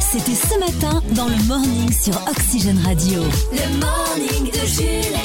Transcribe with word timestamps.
C'était 0.00 0.34
ce 0.34 0.58
matin 0.58 1.02
dans 1.14 1.28
le 1.28 1.36
morning 1.46 1.92
sur 1.92 2.14
Oxygène 2.28 2.78
Radio. 2.84 3.22
Le 3.52 3.78
morning 3.78 4.50
de 4.50 4.66
Jules. 4.66 5.18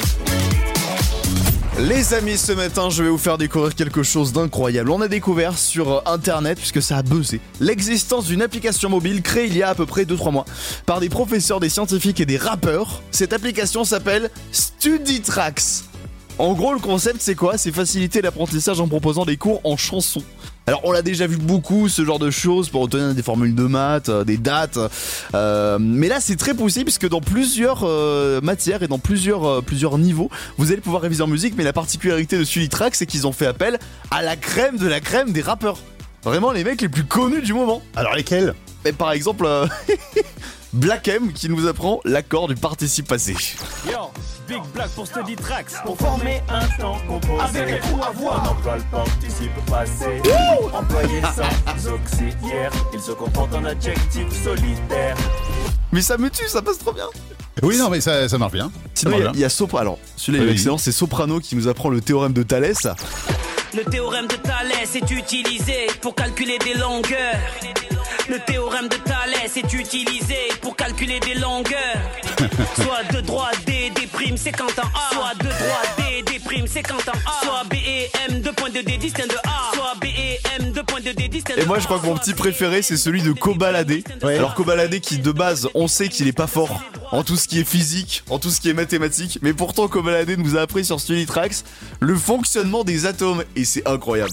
Les 1.88 2.14
amis, 2.14 2.36
ce 2.36 2.52
matin, 2.52 2.90
je 2.90 3.02
vais 3.02 3.08
vous 3.08 3.18
faire 3.18 3.38
découvrir 3.38 3.74
quelque 3.74 4.02
chose 4.02 4.32
d'incroyable. 4.32 4.90
On 4.90 5.00
a 5.00 5.08
découvert 5.08 5.58
sur 5.58 6.06
internet, 6.06 6.58
puisque 6.58 6.82
ça 6.82 6.98
a 6.98 7.02
buzzé, 7.02 7.40
l'existence 7.60 8.26
d'une 8.26 8.42
application 8.42 8.88
mobile 8.90 9.22
créée 9.22 9.46
il 9.46 9.56
y 9.56 9.62
a 9.62 9.70
à 9.70 9.74
peu 9.74 9.86
près 9.86 10.04
2-3 10.04 10.32
mois 10.32 10.44
par 10.86 11.00
des 11.00 11.08
professeurs, 11.08 11.60
des 11.60 11.68
scientifiques 11.68 12.20
et 12.20 12.26
des 12.26 12.36
rappeurs. 12.36 13.02
Cette 13.10 13.32
application 13.32 13.84
s'appelle 13.84 14.30
StudyTracks. 14.52 15.84
En 16.38 16.52
gros, 16.54 16.72
le 16.74 16.80
concept, 16.80 17.18
c'est 17.20 17.36
quoi? 17.36 17.58
C'est 17.58 17.72
faciliter 17.72 18.20
l'apprentissage 18.20 18.80
en 18.80 18.88
proposant 18.88 19.24
des 19.24 19.36
cours 19.36 19.60
en 19.64 19.76
chanson. 19.76 20.22
Alors 20.66 20.80
on 20.84 20.92
l'a 20.92 21.02
déjà 21.02 21.26
vu 21.26 21.36
beaucoup 21.36 21.90
ce 21.90 22.06
genre 22.06 22.18
de 22.18 22.30
choses 22.30 22.70
pour 22.70 22.82
obtenir 22.82 23.14
des 23.14 23.22
formules 23.22 23.54
de 23.54 23.64
maths, 23.64 24.08
euh, 24.08 24.24
des 24.24 24.38
dates, 24.38 24.78
euh, 25.34 25.78
mais 25.78 26.08
là 26.08 26.20
c'est 26.20 26.36
très 26.36 26.54
poussé 26.54 26.84
puisque 26.84 27.06
dans 27.06 27.20
plusieurs 27.20 27.80
euh, 27.82 28.40
matières 28.40 28.82
et 28.82 28.88
dans 28.88 28.98
plusieurs 28.98 29.62
plusieurs 29.62 29.98
niveaux, 29.98 30.30
vous 30.56 30.72
allez 30.72 30.80
pouvoir 30.80 31.02
réviser 31.02 31.22
en 31.22 31.26
musique. 31.26 31.54
Mais 31.58 31.64
la 31.64 31.74
particularité 31.74 32.38
de 32.38 32.44
StudyTrack, 32.44 32.94
c'est 32.94 33.04
qu'ils 33.04 33.26
ont 33.26 33.32
fait 33.32 33.46
appel 33.46 33.78
à 34.10 34.22
la 34.22 34.36
crème 34.36 34.78
de 34.78 34.86
la 34.86 35.00
crème 35.00 35.32
des 35.32 35.42
rappeurs. 35.42 35.78
Vraiment 36.22 36.50
les 36.50 36.64
mecs 36.64 36.80
les 36.80 36.88
plus 36.88 37.04
connus 37.04 37.42
du 37.42 37.52
moment. 37.52 37.82
Alors 37.94 38.14
lesquels? 38.14 38.54
Mais 38.86 38.92
par 38.92 39.12
exemple 39.12 39.46
Black 40.74 41.06
M 41.06 41.32
qui 41.32 41.48
nous 41.48 41.68
apprend 41.68 42.00
l'accord 42.04 42.48
du 42.48 42.56
participe 42.56 43.06
passé. 43.06 43.36
Yo, 43.86 44.10
Big 44.48 44.60
Black 44.74 44.90
pour 44.90 45.06
Study 45.06 45.36
Tracks, 45.36 45.70
pour 45.84 45.96
former 45.96 46.42
un 46.48 46.66
temps 46.80 46.98
composé. 47.06 47.40
Avec 47.40 47.74
les 47.74 47.78
trous 47.78 48.02
à 48.02 48.10
voix, 48.10 48.42
on 48.44 48.48
emploie 48.48 48.78
le 48.78 48.82
participe 48.90 49.54
passé. 49.70 50.20
Employé 50.72 51.20
sans 51.36 51.92
auxiliaire, 51.92 52.72
il 52.92 53.00
se 53.00 53.12
comporte 53.12 53.54
en 53.54 53.64
adjectif 53.64 54.26
solitaire. 54.42 55.16
Mais 55.92 56.02
ça 56.02 56.18
me 56.18 56.28
tue, 56.28 56.48
ça 56.48 56.60
passe 56.60 56.78
trop 56.78 56.92
bien. 56.92 57.06
Oui, 57.62 57.78
non, 57.78 57.88
mais 57.88 58.00
ça, 58.00 58.28
ça 58.28 58.36
marche 58.36 58.54
bien. 58.54 58.72
Sinon, 58.94 59.30
il 59.32 59.38
y, 59.38 59.44
a 59.44 59.48
Soprano. 59.48 59.80
Alors, 59.80 59.98
celui-là, 60.16 60.42
il 60.42 60.50
est 60.50 60.52
excellent. 60.54 60.76
C'est 60.76 60.90
Soprano 60.90 61.38
qui 61.38 61.54
nous 61.54 61.68
apprend 61.68 61.88
le 61.88 62.00
théorème 62.00 62.32
de 62.32 62.42
Thalès. 62.42 62.88
Le 63.76 63.84
théorème 63.84 64.26
de 64.26 64.34
Thalès 64.34 64.96
est 64.96 65.10
utilisé 65.12 65.86
pour 66.00 66.16
calculer 66.16 66.58
des 66.58 66.74
longueurs. 66.74 67.38
Le 68.28 68.38
théorème 68.38 68.88
de 68.88 68.96
Thalès 68.96 69.54
est 69.54 69.72
utilisé 69.74 70.36
pour 70.62 70.74
calculer 70.76 71.20
des 71.20 71.34
longueurs. 71.34 72.00
Soit 72.82 73.04
de 73.12 73.20
droite 73.20 73.58
D, 73.66 73.92
D 73.94 74.06
prime, 74.10 74.38
c'est 74.38 74.52
quand 74.52 74.64
en 74.78 74.88
A. 74.88 75.12
Soit 75.12 75.34
de 75.40 75.48
droite 75.48 75.98
D, 75.98 76.22
D 76.22 76.38
prime, 76.42 76.66
c'est 76.66 76.82
quand 76.82 76.94
en 76.94 77.12
A. 77.12 77.44
Soit 77.44 77.64
B 77.68 77.74
et 77.74 78.10
M, 78.30 78.40
2 78.40 78.52
points 78.54 78.70
de 78.70 78.80
D 78.80 78.96
distinct 78.96 79.26
de 79.26 79.36
A. 79.44 79.74
Soit 79.74 79.94
B 80.00 80.04
et 80.04 80.40
M, 80.58 80.72
2 80.72 80.82
points 80.84 81.00
de 81.00 81.12
D 81.12 81.28
distinct 81.28 81.56
de 81.56 81.60
Et 81.60 81.66
moi, 81.66 81.78
je 81.78 81.84
crois 81.84 81.98
que 81.98 82.06
mon 82.06 82.16
petit 82.16 82.32
préféré, 82.32 82.80
c'est 82.80 82.96
celui 82.96 83.22
de 83.22 83.32
Cobaladé. 83.32 84.02
Alors, 84.22 84.54
Cobaladé 84.54 85.00
qui, 85.00 85.18
de 85.18 85.30
base, 85.30 85.68
on 85.74 85.86
sait 85.86 86.08
qu'il 86.08 86.26
est 86.26 86.32
pas 86.32 86.46
fort 86.46 86.80
en 87.12 87.24
tout 87.24 87.36
ce 87.36 87.46
qui 87.46 87.60
est 87.60 87.68
physique, 87.68 88.22
en 88.30 88.38
tout 88.38 88.50
ce 88.50 88.60
qui 88.60 88.70
est 88.70 88.74
mathématique. 88.74 89.38
Mais 89.42 89.52
pourtant, 89.52 89.86
Cobaladé 89.86 90.38
nous 90.38 90.56
a 90.56 90.62
appris 90.62 90.86
sur 90.86 90.98
StudyTracks 90.98 91.64
le 92.00 92.16
fonctionnement 92.16 92.84
des 92.84 93.04
atomes. 93.04 93.44
Et 93.54 93.66
c'est 93.66 93.86
incroyable. 93.86 94.32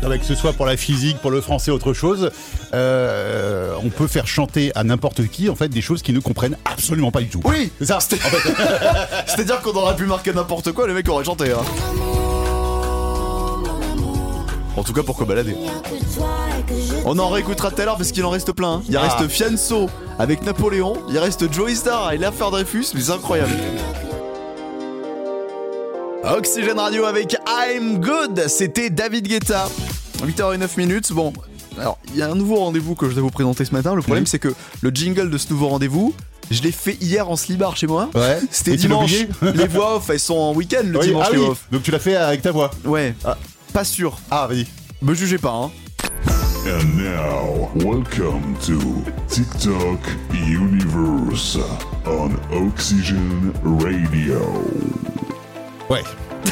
Que 0.00 0.24
ce 0.24 0.34
soit 0.34 0.52
pour 0.52 0.66
la 0.66 0.76
physique, 0.76 1.18
pour 1.18 1.30
le 1.30 1.40
français, 1.40 1.70
autre 1.70 1.92
chose, 1.92 2.30
euh, 2.74 3.72
on 3.84 3.90
peut 3.90 4.06
faire 4.06 4.26
chanter 4.26 4.72
à 4.74 4.82
n'importe 4.84 5.26
qui 5.28 5.48
en 5.48 5.54
fait 5.54 5.68
des 5.68 5.80
choses 5.82 6.02
qui 6.02 6.12
ne 6.12 6.20
comprennent 6.20 6.56
absolument 6.64 7.10
pas 7.10 7.20
du 7.20 7.28
tout. 7.28 7.40
Oui, 7.44 7.70
c'est 7.78 7.86
ça. 7.86 7.98
C'est-à-dire 9.26 9.60
qu'on 9.60 9.72
aurait 9.72 9.96
pu 9.96 10.06
marquer 10.06 10.32
n'importe 10.32 10.72
quoi, 10.72 10.86
les 10.88 10.94
mecs 10.94 11.08
auraient 11.08 11.24
chanté. 11.24 11.52
Hein. 11.52 11.62
En 14.76 14.82
tout 14.82 14.92
cas 14.92 15.02
pour 15.02 15.22
balader. 15.24 15.54
On 17.04 17.18
en 17.18 17.28
réécoutera 17.28 17.70
tout 17.70 17.82
à 17.82 17.84
l'heure 17.84 17.96
parce 17.96 18.12
qu'il 18.12 18.24
en 18.24 18.30
reste 18.30 18.52
plein. 18.52 18.74
hein. 18.74 18.82
Il 18.88 18.96
Ah. 18.96 19.02
reste 19.02 19.28
Fianso 19.30 19.90
avec 20.18 20.42
Napoléon, 20.44 20.94
il 21.08 21.18
reste 21.18 21.52
Joey 21.52 21.74
Star 21.74 22.12
et 22.12 22.18
l'affaire 22.18 22.50
Dreyfus, 22.50 22.86
mais 22.94 23.00
c'est 23.00 23.12
incroyable. 23.12 23.50
Oxygène 26.24 26.78
Radio 26.78 27.04
avec 27.04 27.36
I'm 27.48 28.00
Good, 28.00 28.46
c'était 28.48 28.90
David 28.90 29.26
Guetta. 29.26 29.68
8h09 30.22 30.68
minutes. 30.76 31.12
Bon, 31.12 31.32
alors 31.78 31.98
il 32.08 32.16
y 32.18 32.22
a 32.22 32.30
un 32.30 32.34
nouveau 32.34 32.56
rendez-vous 32.56 32.94
que 32.94 33.08
je 33.08 33.14
vais 33.14 33.20
vous 33.20 33.30
présenter 33.30 33.64
ce 33.64 33.72
matin. 33.72 33.94
Le 33.94 34.02
problème 34.02 34.26
c'est 34.26 34.38
que 34.38 34.52
le 34.82 34.90
jingle 34.90 35.30
de 35.30 35.38
ce 35.38 35.50
nouveau 35.50 35.68
rendez-vous, 35.68 36.14
je 36.50 36.62
l'ai 36.62 36.72
fait 36.72 36.96
hier 37.00 37.28
en 37.30 37.36
slibard 37.36 37.76
chez 37.76 37.86
moi. 37.86 38.10
Ouais. 38.14 38.38
C'était 38.50 38.76
dimanche. 38.76 39.12
les 39.54 39.66
voix 39.66 39.96
off, 39.96 40.10
elles 40.10 40.20
sont 40.20 40.36
en 40.36 40.52
week-end 40.54 40.82
le 40.84 40.98
Oui, 40.98 41.06
dimanche 41.06 41.26
ah 41.28 41.32
les 41.32 41.38
oui. 41.38 41.44
voix 41.44 41.52
off. 41.52 41.66
Donc 41.72 41.82
tu 41.82 41.90
l'as 41.90 41.98
fait 41.98 42.16
avec 42.16 42.42
ta 42.42 42.52
voix. 42.52 42.70
Ouais, 42.84 43.14
ah, 43.24 43.36
pas 43.72 43.84
sûr. 43.84 44.18
Ah, 44.30 44.46
vas-y. 44.48 44.66
Me 45.02 45.14
jugez 45.14 45.38
pas, 45.38 45.52
hein. 45.52 45.70
And 46.66 46.96
now, 46.98 47.70
welcome 47.76 48.54
to 48.66 48.78
TikTok 49.28 49.98
Universe 50.34 51.56
on 52.06 52.32
Oxygen 52.52 53.52
Radio. 53.64 54.42
Ouais. 55.90 56.04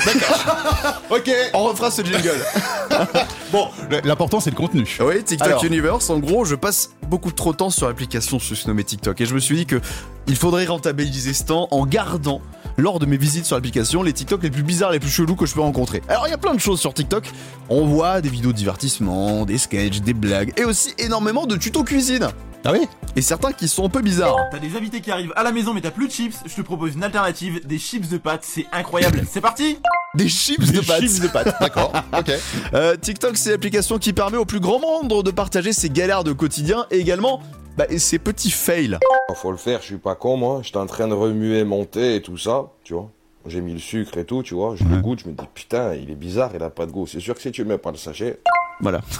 D'accord. 0.04 1.03
ok. 1.10 1.31
On 1.54 1.65
refera 1.65 1.91
ce 1.91 2.03
jingle. 2.03 2.44
Bon, 3.53 3.69
l'important 4.04 4.41
c'est 4.41 4.50
le 4.50 4.56
contenu. 4.56 4.99
oui, 5.00 5.22
TikTok 5.22 5.49
Alors. 5.49 5.65
Universe. 5.65 6.10
En 6.10 6.19
gros, 6.19 6.44
je 6.44 6.54
passe 6.54 6.91
beaucoup 7.09 7.32
trop 7.32 7.53
de 7.53 7.56
temps 7.56 7.71
sur 7.71 7.87
l'application 7.87 8.38
se 8.38 8.69
nommer 8.69 8.84
TikTok. 8.84 9.21
Et 9.21 9.26
je 9.26 9.34
me 9.34 9.41
suis 9.41 9.56
dit 9.56 9.66
que 9.66 9.81
il 10.26 10.37
faudrait 10.37 10.66
rentabiliser 10.66 11.32
ce 11.32 11.44
temps 11.44 11.69
en 11.71 11.87
gardant, 11.87 12.43
lors 12.76 12.99
de 12.99 13.06
mes 13.06 13.16
visites 13.16 13.47
sur 13.47 13.56
l'application, 13.56 14.03
les 14.03 14.12
TikTok 14.12 14.43
les 14.43 14.50
plus 14.50 14.62
bizarres, 14.62 14.91
les 14.91 15.00
plus 15.00 15.10
chelous 15.10 15.37
que 15.37 15.47
je 15.47 15.55
peux 15.55 15.60
rencontrer. 15.60 16.03
Alors, 16.09 16.26
il 16.26 16.31
y 16.31 16.34
a 16.34 16.38
plein 16.38 16.55
de 16.55 16.60
choses 16.60 16.81
sur 16.81 16.93
TikTok. 16.93 17.31
On 17.70 17.87
voit 17.87 18.20
des 18.20 18.28
vidéos 18.28 18.53
de 18.53 18.56
divertissement, 18.56 19.47
des 19.47 19.56
sketchs, 19.56 20.00
des 20.00 20.15
blagues, 20.15 20.53
et 20.59 20.65
aussi 20.65 20.93
énormément 20.99 21.47
de 21.47 21.56
tutos 21.56 21.84
cuisine. 21.84 22.28
Ah 22.64 22.72
oui 22.72 22.86
Et 23.16 23.22
certains 23.22 23.52
qui 23.52 23.69
sont 23.69 23.84
un 23.86 23.88
peu 23.88 24.02
bizarres. 24.02 24.36
T'as 24.50 24.58
des 24.58 24.76
invités 24.76 25.00
qui 25.00 25.10
arrivent 25.10 25.32
à 25.36 25.42
la 25.42 25.52
maison 25.52 25.72
mais 25.74 25.80
t'as 25.80 25.91
plus 25.91 26.08
de 26.08 26.12
chips, 26.12 26.36
je 26.44 26.54
te 26.54 26.60
propose 26.62 26.94
une 26.94 27.04
alternative, 27.04 27.66
des 27.66 27.78
chips 27.78 28.08
de 28.08 28.19
pâtes, 28.19 28.42
c'est 28.44 28.66
incroyable. 28.72 29.22
C'est 29.28 29.41
parti 29.41 29.78
Des 30.14 30.28
chips 30.28 30.66
de 30.72 30.80
Des 30.80 30.86
pâtes. 30.86 31.00
chips 31.00 31.20
de 31.20 31.28
pâtes. 31.28 31.54
D'accord. 31.60 31.92
ok. 32.16 32.32
Euh, 32.74 32.96
TikTok, 32.96 33.36
c'est 33.36 33.50
l'application 33.52 33.98
qui 33.98 34.12
permet 34.12 34.36
au 34.38 34.44
plus 34.44 34.60
grand 34.60 34.80
nombre 34.80 35.22
de 35.22 35.30
partager 35.30 35.72
ses 35.72 35.88
galères 35.91 36.24
de 36.24 36.32
quotidien 36.32 36.86
et 36.91 36.98
également 36.98 37.41
bah, 37.76 37.86
ses 37.96 38.19
petits 38.19 38.50
fails. 38.50 38.98
Faut 39.34 39.52
le 39.52 39.56
faire, 39.56 39.80
je 39.80 39.86
suis 39.86 39.98
pas 39.98 40.16
con 40.16 40.36
moi. 40.36 40.60
J'étais 40.62 40.78
en 40.78 40.86
train 40.86 41.06
de 41.06 41.14
remuer 41.14 41.62
mon 41.64 41.84
thé 41.84 42.16
et 42.16 42.22
tout 42.22 42.36
ça, 42.38 42.72
tu 42.82 42.94
vois. 42.94 43.10
J'ai 43.46 43.60
mis 43.60 43.72
le 43.72 43.78
sucre 43.78 44.19
et 44.19 44.25
tout, 44.25 44.42
tu 44.42 44.54
vois. 44.54 44.75
Je 44.76 44.82
le 44.84 45.00
goûte, 45.00 45.20
je 45.25 45.28
me 45.28 45.32
dis 45.34 45.44
putain, 45.54 45.94
il 45.94 46.10
est 46.10 46.16
bizarre, 46.16 46.50
il 46.54 46.62
a 46.62 46.70
pas 46.70 46.86
de 46.86 46.90
goût. 46.90 47.06
C'est 47.06 47.20
sûr 47.20 47.34
que 47.34 47.40
si 47.40 47.52
tu 47.52 47.62
le 47.62 47.69
mets 47.69 47.78
pas 47.78 47.92
le 47.92 47.96
sachet. 47.96 48.40
Voilà. 48.80 49.00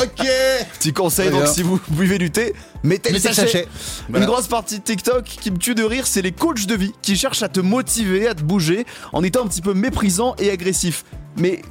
Ok. 0.00 0.26
Petit 0.78 0.92
conseil, 0.92 1.30
donc 1.30 1.46
si 1.48 1.62
vous 1.62 1.80
buvez 1.88 2.18
du 2.18 2.30
thé, 2.30 2.54
mettez 2.82 3.10
le 3.10 3.14
Mettez 3.16 3.28
le 3.28 3.34
sachet. 3.34 3.46
sachet. 3.46 3.68
Voilà. 4.08 4.24
Une 4.24 4.30
grosse 4.30 4.46
partie 4.46 4.78
de 4.78 4.84
TikTok 4.84 5.24
qui 5.24 5.50
me 5.50 5.56
tue 5.58 5.74
de 5.74 5.82
rire, 5.84 6.06
c'est 6.06 6.22
les 6.22 6.32
coachs 6.32 6.66
de 6.66 6.74
vie 6.74 6.92
qui 7.02 7.16
cherchent 7.16 7.42
à 7.42 7.48
te 7.48 7.60
motiver, 7.60 8.28
à 8.28 8.34
te 8.34 8.42
bouger, 8.42 8.86
en 9.12 9.22
étant 9.24 9.44
un 9.44 9.48
petit 9.48 9.60
peu 9.62 9.74
méprisant 9.74 10.34
et 10.38 10.50
agressif. 10.50 11.04
Mais 11.36 11.62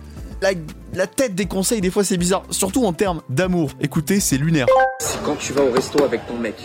la, 0.41 0.50
la 0.94 1.07
tête 1.07 1.35
des 1.35 1.45
conseils, 1.45 1.81
des 1.81 1.89
fois, 1.89 2.03
c'est 2.03 2.17
bizarre. 2.17 2.44
Surtout 2.50 2.85
en 2.85 2.94
termes 2.94 3.22
d'amour. 3.29 3.72
Écoutez, 3.81 4.19
c'est 4.19 4.38
lunaire. 4.38 4.67
C'est 4.99 5.22
quand 5.23 5.35
tu 5.38 5.53
vas 5.53 5.63
au 5.63 5.72
resto 5.72 6.03
avec 6.03 6.28
ton 6.28 6.38
mec. 6.38 6.55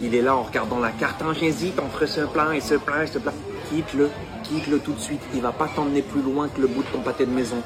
Il 0.00 0.14
est 0.14 0.22
là 0.22 0.36
en 0.36 0.44
regardant 0.44 0.78
la 0.78 0.90
carte. 0.90 1.20
Hein, 1.22 1.34
J'hésite 1.38 1.78
entre 1.80 2.06
ce 2.06 2.20
plat 2.22 2.54
et 2.54 2.60
ce 2.60 2.74
plat 2.74 3.04
et 3.04 3.08
ce 3.08 3.18
plat. 3.18 3.32
Quitte-le, 3.70 4.10
quitte-le 4.44 4.78
tout 4.78 4.92
de 4.92 5.00
suite. 5.00 5.20
Il 5.34 5.40
va 5.42 5.52
pas 5.52 5.68
t'emmener 5.74 6.02
plus 6.02 6.22
loin 6.22 6.48
que 6.48 6.60
le 6.60 6.68
bout 6.68 6.82
de 6.82 6.88
ton 6.88 7.00
pâté 7.00 7.26
de 7.26 7.30
maison. 7.32 7.56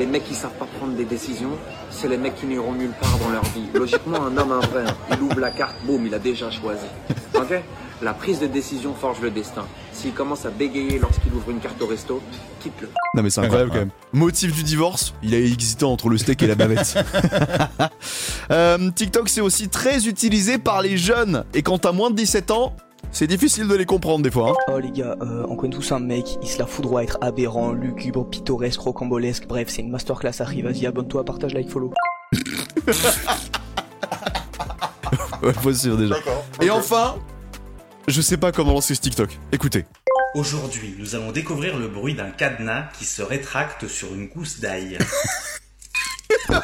Les 0.00 0.06
mecs 0.06 0.24
qui 0.24 0.34
savent 0.34 0.54
pas 0.58 0.64
prendre 0.78 0.94
des 0.94 1.04
décisions, 1.04 1.58
c'est 1.90 2.08
les 2.08 2.16
mecs 2.16 2.34
qui 2.34 2.46
n'iront 2.46 2.72
nulle 2.72 2.94
part 2.98 3.18
dans 3.18 3.28
leur 3.28 3.44
vie. 3.44 3.66
Logiquement, 3.74 4.24
un 4.24 4.34
homme, 4.34 4.52
un 4.52 4.60
vrai, 4.60 4.84
hein, 4.86 4.96
il 5.12 5.20
ouvre 5.20 5.38
la 5.38 5.50
carte, 5.50 5.76
boum, 5.84 6.06
il 6.06 6.14
a 6.14 6.18
déjà 6.18 6.50
choisi. 6.50 6.86
Ok? 7.34 7.60
La 8.00 8.14
prise 8.14 8.40
de 8.40 8.46
décision 8.46 8.94
forge 8.94 9.20
le 9.20 9.30
destin. 9.30 9.66
S'il 9.92 10.14
commence 10.14 10.46
à 10.46 10.50
bégayer 10.50 10.98
lorsqu'il 10.98 11.34
ouvre 11.34 11.50
une 11.50 11.60
carte 11.60 11.82
au 11.82 11.86
resto, 11.86 12.22
quitte-le. 12.60 12.88
Non 13.14 13.22
mais 13.22 13.28
c'est 13.28 13.42
incroyable 13.42 13.72
quand 13.72 13.78
même. 13.80 13.90
Motif 14.14 14.54
du 14.54 14.62
divorce, 14.62 15.12
il 15.22 15.34
a 15.34 15.38
hésité 15.38 15.84
entre 15.84 16.08
le 16.08 16.16
steak 16.16 16.42
et 16.42 16.46
la 16.46 16.54
bavette. 16.54 16.98
Euh, 18.50 18.90
TikTok 18.90 19.28
c'est 19.28 19.40
aussi 19.40 19.68
très 19.68 20.08
utilisé 20.08 20.58
par 20.58 20.82
les 20.82 20.96
jeunes 20.96 21.44
et 21.54 21.62
quand 21.62 21.78
t'as 21.78 21.92
moins 21.92 22.10
de 22.10 22.16
17 22.16 22.50
ans, 22.50 22.74
c'est 23.12 23.26
difficile 23.26 23.66
de 23.68 23.74
les 23.74 23.84
comprendre 23.86 24.22
des 24.24 24.30
fois. 24.30 24.50
hein. 24.50 24.54
Oh 24.72 24.78
les 24.78 24.90
gars, 24.90 25.16
euh, 25.20 25.44
on 25.48 25.56
connaît 25.56 25.74
tous 25.74 25.92
un 25.92 25.98
mec, 26.00 26.38
il 26.42 26.48
se 26.48 26.58
la 26.58 26.66
foudroie 26.66 27.00
à 27.00 27.02
être 27.04 27.18
aberrant, 27.20 27.72
lugubre, 27.72 28.24
pittoresque, 28.28 28.80
rocambolesque, 28.80 29.46
bref, 29.46 29.68
c'est 29.68 29.82
une 29.82 29.90
masterclass 29.90 30.40
arrive, 30.40 30.66
vas-y 30.66 30.86
abonne-toi, 30.86 31.24
partage, 31.24 31.54
like, 31.54 31.68
follow. 31.68 31.92
Ouais, 35.42 35.52
faut 35.54 35.72
sûr 35.72 35.96
déjà. 35.96 36.16
Et 36.60 36.68
enfin, 36.70 37.16
je 38.06 38.20
sais 38.20 38.36
pas 38.36 38.52
comment 38.52 38.72
lancer 38.74 38.94
ce 38.94 39.00
TikTok. 39.00 39.38
Écoutez. 39.52 39.86
Aujourd'hui, 40.34 40.94
nous 40.98 41.14
allons 41.14 41.32
découvrir 41.32 41.78
le 41.78 41.88
bruit 41.88 42.14
d'un 42.14 42.30
cadenas 42.30 42.88
qui 42.98 43.06
se 43.06 43.22
rétracte 43.22 43.88
sur 43.88 44.14
une 44.14 44.28
gousse 44.28 44.60
d'ail. 44.60 44.98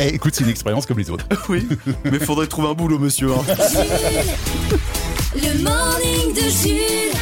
Eh, 0.00 0.14
écoute, 0.14 0.34
c'est 0.34 0.44
une 0.44 0.50
expérience 0.50 0.86
comme 0.86 0.98
les 0.98 1.10
autres. 1.10 1.24
Oui, 1.48 1.66
mais 2.04 2.18
faudrait 2.18 2.46
trouver 2.46 2.68
un 2.68 2.74
boulot, 2.74 2.98
monsieur. 2.98 3.32
hein. 3.32 3.42
Le 5.34 5.62
morning 5.62 6.34
de 6.34 6.40
Jules. 6.40 7.14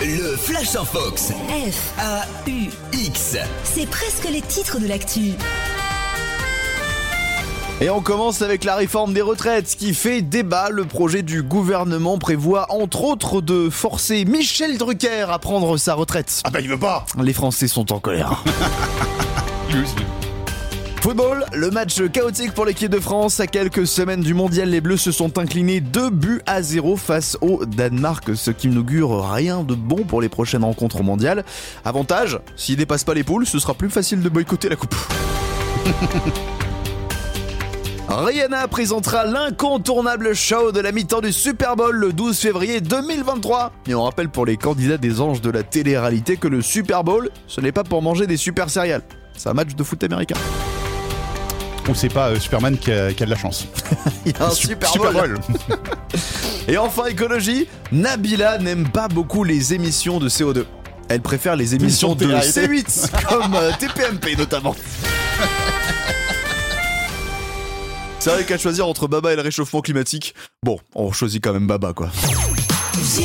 Le 0.00 0.36
Flash 0.36 0.76
en 0.76 0.84
Fox. 0.84 1.32
F, 1.32 1.92
A-U-X. 1.98 3.36
c'est 3.64 3.86
presque 3.88 4.28
les 4.30 4.40
titres 4.42 4.78
de 4.78 4.86
l'actu. 4.86 5.32
Et 7.80 7.90
on 7.90 8.00
commence 8.00 8.42
avec 8.42 8.64
la 8.64 8.74
réforme 8.76 9.12
des 9.14 9.22
retraites 9.22 9.76
qui 9.76 9.94
fait 9.94 10.20
débat. 10.22 10.68
Le 10.70 10.84
projet 10.84 11.22
du 11.22 11.42
gouvernement 11.42 12.18
prévoit 12.18 12.66
entre 12.72 13.02
autres 13.04 13.40
de 13.40 13.70
forcer 13.70 14.24
Michel 14.24 14.78
Drucker 14.78 15.26
à 15.30 15.38
prendre 15.38 15.76
sa 15.76 15.94
retraite. 15.94 16.42
Ah 16.44 16.50
bah 16.50 16.60
il 16.60 16.68
veut 16.68 16.78
pas 16.78 17.06
Les 17.20 17.32
Français 17.32 17.68
sont 17.68 17.92
en 17.92 17.98
colère. 18.00 18.42
Football, 21.08 21.46
le 21.54 21.70
match 21.70 22.02
chaotique 22.12 22.52
pour 22.52 22.66
l'équipe 22.66 22.90
de 22.90 23.00
France. 23.00 23.40
À 23.40 23.46
quelques 23.46 23.86
semaines 23.86 24.20
du 24.20 24.34
mondial, 24.34 24.68
les 24.68 24.82
Bleus 24.82 24.98
se 24.98 25.10
sont 25.10 25.38
inclinés 25.38 25.80
2 25.80 26.10
buts 26.10 26.42
à 26.44 26.60
0 26.60 26.98
face 26.98 27.38
au 27.40 27.64
Danemark, 27.64 28.36
ce 28.36 28.50
qui 28.50 28.68
n'augure 28.68 29.26
rien 29.32 29.62
de 29.62 29.74
bon 29.74 30.04
pour 30.04 30.20
les 30.20 30.28
prochaines 30.28 30.64
rencontres 30.64 31.02
mondiales. 31.02 31.46
Avantage, 31.86 32.38
s'ils 32.56 32.76
dépassent 32.76 33.04
pas 33.04 33.14
les 33.14 33.24
poules, 33.24 33.46
ce 33.46 33.58
sera 33.58 33.72
plus 33.72 33.88
facile 33.88 34.20
de 34.20 34.28
boycotter 34.28 34.68
la 34.68 34.76
coupe. 34.76 34.94
Rihanna 38.10 38.68
présentera 38.68 39.24
l'incontournable 39.24 40.34
show 40.34 40.72
de 40.72 40.80
la 40.80 40.92
mi-temps 40.92 41.22
du 41.22 41.32
Super 41.32 41.74
Bowl 41.74 41.96
le 41.96 42.12
12 42.12 42.38
février 42.38 42.82
2023. 42.82 43.72
Et 43.86 43.94
on 43.94 44.02
rappelle 44.02 44.28
pour 44.28 44.44
les 44.44 44.58
candidats 44.58 44.98
des 44.98 45.22
anges 45.22 45.40
de 45.40 45.48
la 45.48 45.62
télé-réalité 45.62 46.36
que 46.36 46.48
le 46.48 46.60
Super 46.60 47.02
Bowl, 47.02 47.30
ce 47.46 47.62
n'est 47.62 47.72
pas 47.72 47.84
pour 47.84 48.02
manger 48.02 48.26
des 48.26 48.36
super 48.36 48.68
céréales. 48.68 49.04
C'est 49.38 49.48
un 49.48 49.54
match 49.54 49.74
de 49.74 49.82
foot 49.82 50.04
américain. 50.04 50.36
On 51.88 51.94
sait 51.94 52.08
pas, 52.10 52.28
euh, 52.28 52.38
Superman 52.38 52.76
qui 52.76 52.92
a, 52.92 53.14
qui 53.14 53.22
a 53.22 53.26
de 53.26 53.30
la 53.30 53.36
chance. 53.36 53.66
Il 54.26 54.32
y 54.32 54.34
a 54.36 54.46
un 54.46 54.50
Super 54.50 54.92
Bowl. 54.92 55.38
Et 56.68 56.76
enfin 56.76 57.06
écologie, 57.06 57.66
Nabila 57.92 58.58
n'aime 58.58 58.88
pas 58.88 59.08
beaucoup 59.08 59.42
les 59.42 59.72
émissions 59.72 60.18
de 60.18 60.28
CO2. 60.28 60.64
Elle 61.08 61.22
préfère 61.22 61.56
les 61.56 61.74
émissions 61.74 62.14
de 62.14 62.20
télé-réalité. 62.26 62.66
C8, 62.66 63.24
comme 63.28 63.54
euh, 63.54 63.70
TPMP 63.78 64.36
notamment. 64.36 64.76
C'est 68.18 68.30
vrai 68.30 68.44
qu'à 68.44 68.58
choisir 68.58 68.86
entre 68.86 69.08
Baba 69.08 69.32
et 69.32 69.36
le 69.36 69.42
réchauffement 69.42 69.80
climatique, 69.80 70.34
bon, 70.62 70.78
on 70.94 71.10
choisit 71.12 71.42
quand 71.42 71.54
même 71.54 71.66
Baba 71.66 71.94
quoi. 71.94 72.10
Jules. 73.00 73.24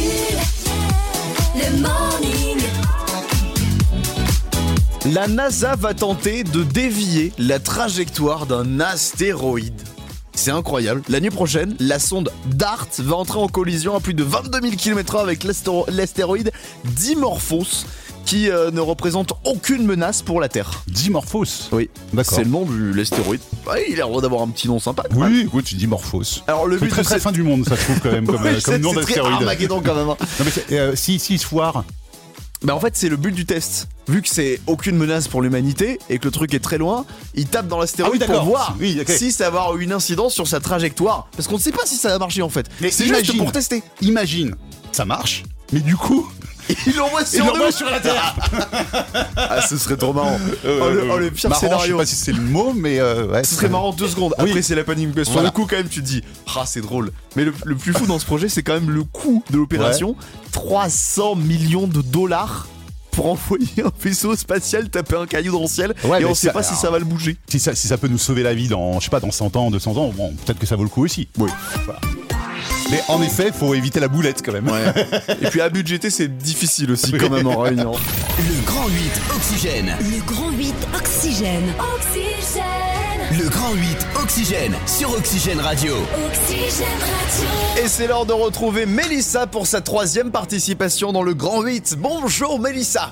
Le 1.56 1.81
morning. 1.81 2.43
La 5.11 5.27
NASA 5.27 5.75
va 5.75 5.94
tenter 5.94 6.44
de 6.44 6.63
dévier 6.63 7.33
la 7.38 7.59
trajectoire 7.59 8.45
d'un 8.45 8.79
astéroïde. 8.79 9.81
C'est 10.35 10.51
incroyable. 10.51 11.03
La 11.09 11.19
nuit 11.19 11.29
prochaine, 11.29 11.75
la 11.79 12.00
sonde 12.00 12.31
DART 12.45 12.88
va 13.00 13.15
entrer 13.17 13.39
en 13.39 13.47
collision 13.47 13.95
à 13.95 14.00
plus 14.00 14.13
de 14.13 14.23
22 14.23 14.61
000 14.61 14.75
km/h 14.75 15.21
avec 15.21 15.44
l'astéro- 15.44 15.85
l'astéroïde 15.89 16.51
Dimorphos, 16.85 17.85
qui 18.25 18.50
euh, 18.50 18.71
ne 18.71 18.79
représente 18.79 19.33
aucune 19.44 19.85
menace 19.85 20.21
pour 20.21 20.39
la 20.39 20.47
Terre. 20.47 20.83
Dimorphos 20.88 21.67
Oui, 21.73 21.89
D'accord. 22.13 22.33
c'est 22.35 22.44
le 22.45 22.49
nom 22.49 22.65
de 22.65 22.94
l'astéroïde. 22.97 23.41
Il 23.89 23.94
a 24.01 24.06
l'air 24.07 24.21
d'avoir 24.21 24.41
un 24.41 24.47
petit 24.47 24.67
nom 24.69 24.79
sympa. 24.79 25.03
quand 25.11 25.19
même. 25.19 25.31
Oui, 25.33 25.41
écoute, 25.41 25.65
tu 25.65 25.75
dis 25.75 25.85
Morphos. 25.85 26.41
Alors 26.47 26.65
le 26.65 26.77
C'est 26.79 26.85
but 26.85 26.91
très 26.91 27.01
de 27.01 27.06
très 27.06 27.15
cette- 27.15 27.23
fin 27.23 27.31
du 27.33 27.44
monde, 27.44 27.67
ça 27.67 27.75
se 27.75 27.83
trouve 27.83 27.99
quand 27.99 28.11
même, 28.11 28.25
comme, 28.25 28.35
Ouais, 28.44 28.51
euh, 28.56 28.61
comme 28.63 28.73
sais, 28.75 28.79
nom 28.79 28.89
c'est 28.94 29.01
très 29.01 29.15
d'astéroïde. 29.15 29.35
Armageddon 29.41 29.81
quand 29.85 29.95
même. 29.95 30.09
hein. 30.09 30.17
Non 30.39 30.45
mais 30.45 30.51
c'est- 30.51 30.71
euh, 30.71 30.95
si, 30.95 31.19
si 31.19 31.38
se 31.38 31.45
foire, 31.45 31.83
Bah 32.63 32.75
en 32.75 32.80
fait 32.80 32.95
c'est 32.95 33.10
le 33.10 33.18
but 33.18 33.33
du 33.33 33.45
test. 33.45 33.88
Vu 34.07 34.21
que 34.21 34.30
c'est 34.30 34.60
aucune 34.68 34.98
menace 34.98 35.27
pour 35.27 35.42
l'humanité 35.42 36.00
et 36.10 36.19
que 36.19 36.25
le 36.25 36.31
truc 36.31 36.54
est 36.54 36.60
très 36.60 36.77
loin, 36.77 37.06
il 37.36 37.45
tape 37.48 37.68
dans 37.68 37.80
l'astéroïde 37.80 38.24
Ah 38.25 38.30
oui, 38.30 38.36
pour 38.38 38.45
voir 38.45 38.75
Oui, 38.80 39.00
si 39.07 39.31
ça 39.31 39.50
va 39.50 39.62
avoir 39.62 39.77
une 39.77 39.94
incidence 39.94 40.33
sur 40.33 40.48
sa 40.48 40.60
trajectoire. 40.60 41.27
Parce 41.36 41.48
qu'on 41.48 41.56
ne 41.56 41.62
sait 41.62 41.71
pas 41.71 41.86
si 41.86 41.95
ça 41.95 42.10
va 42.10 42.19
marcher 42.19 42.42
en 42.42 42.50
fait. 42.50 42.69
Mais 42.81 42.92
c'est 42.92 43.06
juste 43.06 43.38
pour 43.38 43.51
tester. 43.51 43.83
imagine, 44.01 44.56
ça 44.92 45.06
marche, 45.06 45.44
mais 45.71 45.80
du 45.80 45.95
coup, 45.95 46.30
Il 46.88 46.95
l'envoie 46.95 47.25
sur 47.25 47.45
nous. 47.45 47.71
sur 47.71 47.89
la 47.89 48.00
Terre. 48.00 48.36
Ah 49.36 49.62
ce 49.62 49.77
serait 49.77 49.98
trop 49.98 50.13
marrant. 50.13 50.38
oh, 50.65 50.68
le, 50.89 51.10
oh, 51.12 51.18
le 51.18 51.30
pire 51.31 51.50
Marrant, 51.50 51.60
scénario. 51.62 51.86
Je 51.86 51.92
sais 51.92 51.98
pas 51.98 52.06
si 52.06 52.15
c'est 52.15 52.31
le 52.31 52.42
mot, 52.42 52.74
mais 52.74 53.00
euh, 53.00 53.27
ouais. 53.27 53.44
Ce 53.44 53.56
serait 53.56 53.69
marrant 53.69 53.92
deux 53.94 54.07
secondes. 54.07 54.33
Oui. 54.39 54.50
Après 54.50 54.62
c'est 54.62 54.75
la 54.75 54.83
panique. 54.83 55.10
Sur 55.24 55.33
Voilà. 55.33 55.50
le 55.50 55.51
coup 55.51 55.65
quand 55.69 55.75
même 55.75 55.89
tu 55.89 56.01
te 56.01 56.06
dis 56.06 56.24
ah 56.56 56.63
c'est 56.65 56.81
drôle. 56.81 57.12
Mais 57.36 57.44
le, 57.45 57.54
le 57.65 57.75
plus 57.75 57.94
fou 57.94 58.06
dans 58.06 58.19
ce 58.19 58.25
projet 58.25 58.50
c'est 58.50 58.63
quand 58.63 58.74
même 58.74 58.89
le 58.89 59.04
coût 59.04 59.44
de 59.51 59.57
l'opération. 59.57 60.15
300 60.51 61.36
millions 61.36 61.88
de 61.88 62.01
dollars. 62.01 62.68
Pour 63.12 63.30
envoyer 63.31 63.83
un 63.86 63.92
vaisseau 64.01 64.36
spatial 64.36 64.89
taper 64.89 65.18
un 65.18 65.27
caillou 65.27 65.51
dans 65.54 65.62
le 65.62 65.68
ciel 65.68 65.94
Ouais, 66.04 66.24
et 66.24 66.25
on 66.25 66.33
sait 66.33 66.48
ça- 66.48 66.54
pas 66.54 66.63
si 66.63 66.74
ça 66.74 66.89
va 66.89 66.98
le 66.98 67.06
bouger. 67.06 67.38
Si 67.48 67.59
ça, 67.59 67.75
si 67.75 67.88
ça 67.88 68.00
peut 68.00 68.07
nous 68.07 68.18
sauver 68.18 68.42
la 68.42 68.56
vie 68.56 68.68
dans, 68.68 69.00
je 69.00 69.04
sais 69.04 69.12
pas, 69.12 69.19
dans 69.19 69.30
100 69.30 69.56
ans, 69.56 69.69
200 69.69 69.98
ans, 69.98 70.12
bon, 70.18 70.33
peut-être 70.44 70.57
que 70.57 70.66
ça 70.66 70.75
vaut 70.75 70.81
le 70.83 70.89
coup 70.89 71.04
aussi. 71.06 71.27
Oui. 71.38 71.48
Voilà. 71.86 72.00
Mais 72.94 73.01
en 73.07 73.24
effet, 73.24 73.51
faut 73.51 73.74
éviter 73.74 74.00
la 74.00 74.07
boulette 74.07 74.44
quand 74.45 74.51
même. 74.51 74.68
Ouais. 74.68 74.84
Et 75.42 75.48
puis 75.48 75.62
à 75.62 75.69
budgéter, 75.69 76.12
c'est 76.12 76.28
difficile 76.28 76.92
aussi 76.92 77.12
quand 77.13 77.31
même 77.31 77.48
en 77.48 77.57
réunion. 77.62 77.94
Le 78.38 78.66
Grand 78.68 78.88
8 78.88 79.22
Oxygène. 79.36 79.95
Le 80.00 80.22
grand 80.31 80.51
8 80.51 80.75
Oxygène. 80.95 81.74
Oxygène. 81.95 83.42
Le 83.42 83.50
Grand 83.50 83.74
8 83.74 84.07
Oxygène 84.22 84.75
sur 84.86 85.12
Oxygène 85.12 85.60
Radio. 85.60 85.95
Oxygène 86.28 86.88
Radio. 87.00 87.84
Et 87.84 87.88
c'est 87.88 88.06
l'heure 88.06 88.28
de 88.28 88.34
retrouver 88.34 88.86
Mélissa 88.86 89.48
pour 89.48 89.66
sa 89.66 89.81
troisième 89.81 90.30
participation 90.30 91.12
dans 91.12 91.24
le 91.24 91.34
Grand 91.34 91.63
8. 91.63 91.95
Bonjour 91.98 92.60
Mélissa 92.60 93.12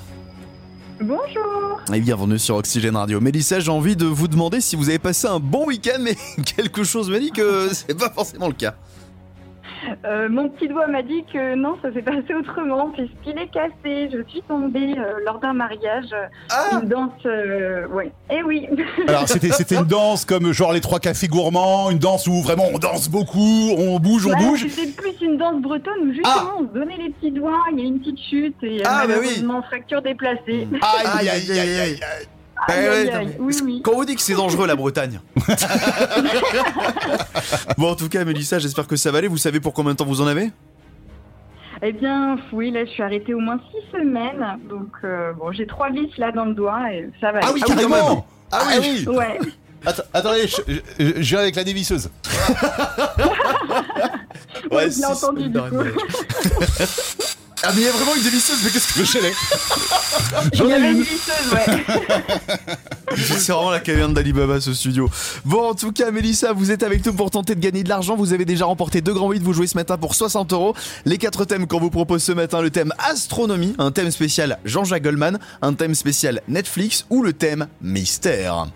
Bonjour. 1.00 1.80
Et 1.92 2.00
bienvenue 2.00 2.38
sur 2.38 2.54
Oxygène 2.54 2.94
Radio. 2.94 3.20
Mélissa, 3.20 3.58
j'ai 3.58 3.72
envie 3.72 3.96
de 3.96 4.06
vous 4.06 4.28
demander 4.28 4.60
si 4.60 4.76
vous 4.76 4.90
avez 4.90 5.00
passé 5.00 5.26
un 5.26 5.40
bon 5.40 5.66
week-end, 5.66 5.98
mais 6.00 6.16
quelque 6.56 6.84
chose 6.84 7.10
me 7.10 7.18
dit 7.18 7.32
que 7.32 7.68
c'est 7.72 7.98
pas 7.98 8.10
forcément 8.10 8.46
le 8.46 8.54
cas. 8.54 8.76
Euh, 10.04 10.28
mon 10.28 10.48
petit 10.48 10.68
doigt 10.68 10.86
m'a 10.86 11.02
dit 11.02 11.24
que 11.32 11.54
non, 11.54 11.76
ça 11.82 11.92
s'est 11.92 12.02
passé 12.02 12.34
autrement 12.38 12.90
puisqu'il 12.90 13.38
est 13.38 13.48
cassé. 13.48 14.08
Je 14.12 14.22
suis 14.28 14.42
tombée 14.42 14.94
euh, 14.96 15.14
lors 15.24 15.38
d'un 15.40 15.52
mariage. 15.52 16.06
Ah 16.50 16.80
Une 16.82 16.88
danse, 16.88 17.10
euh, 17.26 17.86
ouais. 17.88 18.12
Eh 18.30 18.42
oui. 18.42 18.68
Alors 19.08 19.28
c'était 19.28 19.50
c'était 19.50 19.76
une 19.76 19.84
danse 19.86 20.24
comme 20.24 20.52
genre 20.52 20.72
les 20.72 20.80
trois 20.80 20.98
cafés 21.00 21.28
gourmands, 21.28 21.90
une 21.90 21.98
danse 21.98 22.26
où 22.26 22.40
vraiment 22.42 22.64
on 22.72 22.78
danse 22.78 23.08
beaucoup, 23.08 23.70
on 23.76 23.98
bouge, 23.98 24.26
on 24.26 24.30
Bah, 24.30 24.36
bouge. 24.40 24.66
C'était 24.68 24.90
plus 24.92 25.14
une 25.20 25.36
danse 25.36 25.60
bretonne 25.60 26.08
où 26.08 26.12
justement 26.12 26.58
on 26.60 26.68
se 26.68 26.72
donnait 26.72 26.96
les 26.96 27.10
petits 27.10 27.30
doigts, 27.32 27.64
il 27.72 27.78
y 27.80 27.82
a 27.82 27.86
une 27.86 27.98
petite 28.00 28.20
chute 28.30 28.56
et 28.62 28.80
euh, 28.80 28.84
Ah, 28.86 29.04
bah 29.06 29.14
oui. 29.14 29.26
malheureusement 29.26 29.62
fracture 29.62 30.02
déplacée. 30.02 30.68
Aïe 30.80 31.28
aïe 31.28 31.50
aïe 31.50 31.58
aïe 31.60 31.80
aïe. 31.80 32.00
Eh 32.68 32.72
Aïe, 32.72 32.86
aïe, 32.88 33.10
aïe. 33.10 33.36
Oui, 33.40 33.54
oui. 33.64 33.82
Quand 33.84 33.92
on 33.92 33.96
vous 33.96 34.04
dit 34.04 34.14
que 34.14 34.20
c'est 34.20 34.34
dangereux 34.34 34.66
la 34.66 34.76
Bretagne. 34.76 35.20
bon, 37.78 37.90
en 37.90 37.94
tout 37.96 38.08
cas, 38.08 38.24
Mélissa, 38.24 38.58
j'espère 38.58 38.86
que 38.86 38.96
ça 38.96 39.10
va 39.10 39.18
aller. 39.18 39.28
Vous 39.28 39.36
savez 39.36 39.60
pour 39.60 39.72
combien 39.72 39.92
de 39.92 39.96
temps 39.96 40.04
vous 40.04 40.20
en 40.20 40.26
avez? 40.26 40.50
Eh 41.84 41.92
bien, 41.92 42.36
oui, 42.52 42.70
là 42.70 42.84
je 42.84 42.90
suis 42.90 43.02
arrêtée 43.02 43.34
au 43.34 43.40
moins 43.40 43.58
six 43.70 43.98
semaines. 43.98 44.58
Donc 44.70 44.92
euh, 45.02 45.32
bon, 45.32 45.50
j'ai 45.50 45.66
trois 45.66 45.90
vis 45.90 46.08
là 46.16 46.30
dans 46.30 46.44
le 46.44 46.54
doigt 46.54 46.92
et 46.92 47.10
ça 47.20 47.32
va. 47.32 47.40
Ah 47.42 47.48
aller. 47.48 47.54
oui, 47.54 47.60
Ah 47.64 47.66
oui, 47.68 47.74
quand 47.74 47.74
carrément. 47.74 48.26
Ah 48.52 48.58
Ah 48.70 48.78
oui. 48.80 49.04
Ouais. 49.08 49.38
Attends, 49.84 50.02
attendez, 50.14 50.46
je, 50.46 50.62
je, 51.00 51.04
je 51.16 51.20
viens 51.22 51.40
avec 51.40 51.56
la 51.56 51.64
dévisseuse. 51.64 52.08
Ouais, 54.70 54.90
je 54.90 55.04
entendu, 55.04 55.48
du 55.48 55.58
coup. 55.58 55.66
Ah, 57.64 57.70
mais 57.74 57.82
il 57.82 57.84
y 57.84 57.88
a 57.88 57.92
vraiment 57.92 58.14
une 58.16 58.22
délicieuse, 58.22 58.58
mais 58.64 58.70
qu'est-ce 58.70 58.92
que 58.92 58.98
Le 58.98 59.04
chalet. 59.04 59.32
Il 60.52 60.58
J'en 60.58 60.66
y 60.66 60.70
ai 60.70 60.74
avait 60.74 60.90
une 60.90 60.96
une. 60.98 61.02
visseuse, 61.04 61.52
ouais. 61.52 61.84
C'est 63.16 63.52
vraiment 63.52 63.70
la 63.70 63.78
caverne 63.80 64.14
d'Alibaba 64.14 64.60
ce 64.60 64.72
studio. 64.74 65.08
Bon, 65.44 65.70
en 65.70 65.74
tout 65.74 65.92
cas, 65.92 66.10
Mélissa, 66.10 66.52
vous 66.52 66.70
êtes 66.72 66.82
avec 66.82 67.04
nous 67.06 67.12
pour 67.12 67.30
tenter 67.30 67.54
de 67.54 67.60
gagner 67.60 67.84
de 67.84 67.88
l'argent. 67.88 68.16
Vous 68.16 68.32
avez 68.32 68.44
déjà 68.44 68.64
remporté 68.64 69.00
deux 69.00 69.12
grands 69.14 69.30
8. 69.30 69.42
Vous 69.42 69.52
jouez 69.52 69.66
ce 69.68 69.76
matin 69.76 69.96
pour 69.96 70.14
60 70.16 70.52
euros. 70.52 70.74
Les 71.04 71.18
quatre 71.18 71.44
thèmes 71.44 71.66
qu'on 71.68 71.78
vous 71.78 71.90
propose 71.90 72.22
ce 72.22 72.32
matin 72.32 72.60
le 72.62 72.70
thème 72.70 72.92
astronomie, 72.98 73.74
un 73.78 73.92
thème 73.92 74.10
spécial 74.10 74.58
Jean-Jacques 74.64 75.02
Goldman, 75.04 75.38
un 75.60 75.74
thème 75.74 75.94
spécial 75.94 76.40
Netflix 76.48 77.06
ou 77.10 77.22
le 77.22 77.32
thème 77.32 77.68
mystère. 77.80 78.66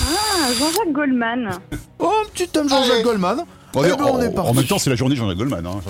Ah, 0.00 0.52
Jean-Jacques 0.58 0.92
Goldman. 0.92 1.58
Oh, 1.98 2.12
un 2.24 2.28
petit 2.30 2.46
thème 2.48 2.68
Jean-Jacques. 2.68 3.02
Goldman. 3.02 3.38
On 3.74 3.82
Eh 3.82 3.88
est- 3.88 3.96
ben, 3.96 4.04
on 4.04 4.20
est 4.22 4.28
en- 4.28 4.32
parti. 4.32 4.50
en 4.50 4.54
même 4.54 4.66
temps, 4.66 4.78
c'est 4.78 4.90
la 4.90 4.96
journée 4.96 5.16
Jean-Jacques 5.16 5.38
Goldman. 5.38 5.66
Hein. 5.66 5.80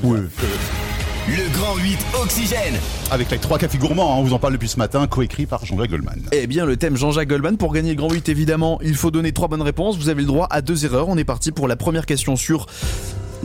Le 1.27 1.51
Grand 1.55 1.77
8 1.77 1.99
Oxygène. 2.23 2.75
Avec 3.11 3.31
les 3.31 3.39
trois 3.39 3.57
cafés 3.59 3.79
gourmands, 3.79 4.13
hein, 4.13 4.17
on 4.19 4.25
vous 4.25 4.35
en 4.35 4.39
parle 4.39 4.53
depuis 4.53 4.69
ce 4.69 4.77
matin, 4.79 5.07
coécrit 5.07 5.47
par 5.47 5.65
Jean-Jacques 5.65 5.91
Goldman. 5.91 6.21
Eh 6.33 6.47
bien, 6.47 6.67
le 6.67 6.77
thème 6.77 6.97
Jean-Jacques 6.97 7.29
Goldman. 7.29 7.57
Pour 7.57 7.73
gagner 7.73 7.91
le 7.91 7.97
grand 7.97 8.11
8, 8.11 8.29
évidemment, 8.29 8.79
il 8.83 8.95
faut 8.95 9.11
donner 9.11 9.33
trois 9.33 9.49
bonnes 9.49 9.63
réponses. 9.63 9.97
Vous 9.97 10.11
avez 10.11 10.21
le 10.21 10.27
droit 10.27 10.47
à 10.51 10.61
deux 10.61 10.85
erreurs. 10.85 11.09
On 11.09 11.17
est 11.17 11.25
parti 11.25 11.51
pour 11.51 11.67
la 11.67 11.77
première 11.77 12.05
question 12.05 12.37
sur 12.37 12.67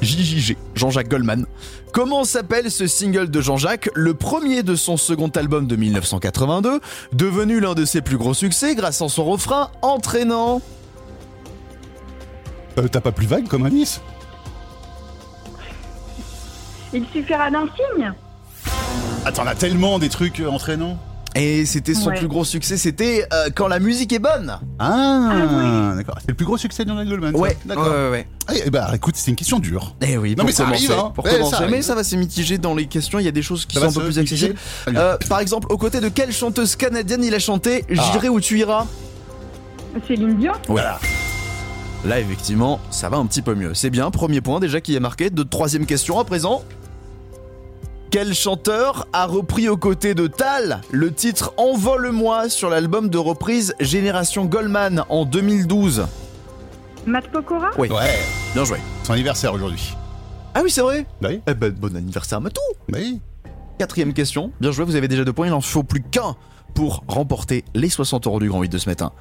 JJG, 0.01 0.57
Jean-Jacques 0.75 1.07
Goldman. 1.09 1.45
Comment 1.93 2.25
s'appelle 2.25 2.69
ce 2.69 2.86
single 2.86 3.29
de 3.31 3.39
Jean-Jacques, 3.39 3.89
le 3.95 4.13
premier 4.13 4.62
de 4.62 4.75
son 4.75 4.98
second 4.98 5.29
album 5.29 5.65
de 5.65 5.77
1982, 5.77 6.81
devenu 7.13 7.62
l'un 7.62 7.75
de 7.75 7.86
ses 7.86 8.01
plus 8.01 8.17
gros 8.17 8.33
succès 8.33 8.75
grâce 8.75 9.01
à 9.01 9.07
son 9.07 9.24
refrain 9.24 9.71
entraînant? 9.81 10.62
Euh, 12.77 12.88
T'as 12.89 13.01
pas 13.01 13.13
plus 13.13 13.25
vague 13.27 13.48
comme 13.48 13.65
indice? 13.65 14.01
Il 16.93 17.05
suffira 17.13 17.50
d'un 17.51 17.65
signe. 17.75 18.12
Attends, 19.25 19.43
on 19.43 19.48
a 19.48 19.55
tellement 19.55 20.00
des 20.00 20.10
trucs 20.10 20.39
euh, 20.39 20.50
entraînants. 20.50 20.98
Et 21.36 21.65
c'était 21.67 21.93
son 21.93 22.10
Ouais. 22.10 22.17
plus 22.17 22.27
gros 22.27 22.43
succès, 22.43 22.75
c'était 22.75 23.27
euh, 23.31 23.50
Quand 23.53 23.67
la 23.67 23.79
musique 23.79 24.12
est 24.13 24.19
bonne. 24.19 24.58
Ah, 24.79 25.93
d'accord. 25.96 26.15
C'est 26.22 26.29
le 26.29 26.34
plus 26.34 26.46
gros 26.46 26.58
succès 26.58 26.84
de 26.86 26.89
Lionel 26.89 27.08
Goldman. 27.08 27.34
ça 27.34 27.38
Ouais, 27.39 27.55
d'accord. 27.65 27.84
ouais, 27.88 27.89
ouais, 28.05 28.10
ouais. 28.10 28.27
Ah, 28.48 28.53
eh 28.65 28.69
bah 28.72 28.89
écoute, 28.96 29.13
c'est 29.15 29.29
une 29.29 29.36
question 29.38 29.60
dure. 29.60 29.93
Eh 30.01 30.17
oui, 30.17 30.31
Non, 30.31 30.38
pour 30.38 30.46
mais 30.46 30.51
ça 30.51 30.63
commencer, 30.63 30.86
arrive, 30.91 31.00
hein. 31.05 31.12
pour 31.13 31.27
ça 31.27 31.34
commencer. 31.38 31.55
arrive. 31.55 31.69
mais 31.72 31.81
ça 31.84 31.93
va 31.93 32.03
se 32.03 32.15
mitiger 32.15 32.58
dans 32.58 32.74
les 32.74 32.88
questions. 32.88 33.19
Il 33.19 33.25
y 33.25 33.27
a 33.27 33.31
des 33.31 33.43
choses 33.43 33.67
qui 33.67 33.75
Ça 33.77 33.81
sont 33.91 34.00
un 34.00 34.01
peu 34.01 34.08
plus 34.08 34.17
accessibles. 34.17 34.55
Euh, 34.88 35.17
par 35.29 35.39
exemple, 35.39 35.67
aux 35.72 35.77
côtés 35.77 36.00
de 36.01 36.10
quelle 36.10 36.31
chanteuse 36.34 36.75
canadienne 36.75 37.24
il 37.24 37.36
a 37.36 37.39
chanté 37.39 37.86
J'irai 37.89 38.29
où 38.29 38.39
tu 38.41 38.58
iras 38.58 38.88
Céline 40.08 40.36
Dion 40.38 40.53
Voilà. 40.67 41.00
Là, 42.05 42.19
effectivement, 42.19 42.79
ça 42.89 43.10
va 43.10 43.17
un 43.17 43.25
petit 43.27 43.41
peu 43.43 43.53
mieux. 43.53 43.74
C'est 43.75 43.89
bien, 43.91 44.10
premier 44.10 44.41
point 44.41 44.60
déjà 44.60 44.81
qui 44.81 44.96
est 44.96 45.00
marqué. 45.00 45.29
De 45.29 45.43
troisième 45.43 45.86
question 45.86 46.17
à 46.19 46.24
présent. 46.25 46.63
Quel 48.11 48.33
chanteur 48.33 49.07
a 49.13 49.25
repris 49.27 49.69
aux 49.69 49.77
côtés 49.77 50.15
de 50.15 50.25
Tal 50.27 50.81
le 50.91 51.13
titre 51.13 51.53
Envole-moi 51.57 52.49
sur 52.49 52.69
l'album 52.69 53.09
de 53.09 53.17
reprise 53.19 53.75
Génération 53.79 54.45
Goldman 54.45 55.03
en 55.09 55.25
2012 55.25 56.07
Matt 57.05 57.29
Pokora? 57.31 57.69
Oui. 57.77 57.87
Ouais. 57.89 58.19
Bien 58.53 58.65
joué. 58.65 58.79
Son 59.03 59.13
anniversaire 59.13 59.53
aujourd'hui. 59.53 59.93
Ah 60.55 60.61
oui, 60.63 60.71
c'est 60.71 60.81
vrai 60.81 61.05
Bah 61.21 61.29
oui. 61.31 61.41
Eh 61.47 61.53
ben, 61.53 61.71
bon 61.71 61.95
anniversaire, 61.95 62.41
Matou 62.41 62.61
Bah 62.89 62.97
oui. 63.01 63.21
Quatrième 63.77 64.13
question. 64.13 64.51
Bien 64.59 64.71
joué, 64.71 64.85
vous 64.85 64.95
avez 64.95 65.07
déjà 65.07 65.23
deux 65.23 65.33
points. 65.33 65.47
Il 65.47 65.53
en 65.53 65.61
faut 65.61 65.83
plus 65.83 66.01
qu'un 66.01 66.35
pour 66.73 67.03
remporter 67.07 67.63
les 67.75 67.89
60 67.89 68.25
euros 68.27 68.39
du 68.39 68.49
Grand 68.49 68.61
8 68.61 68.69
de 68.69 68.77
ce 68.79 68.89
matin. 68.89 69.11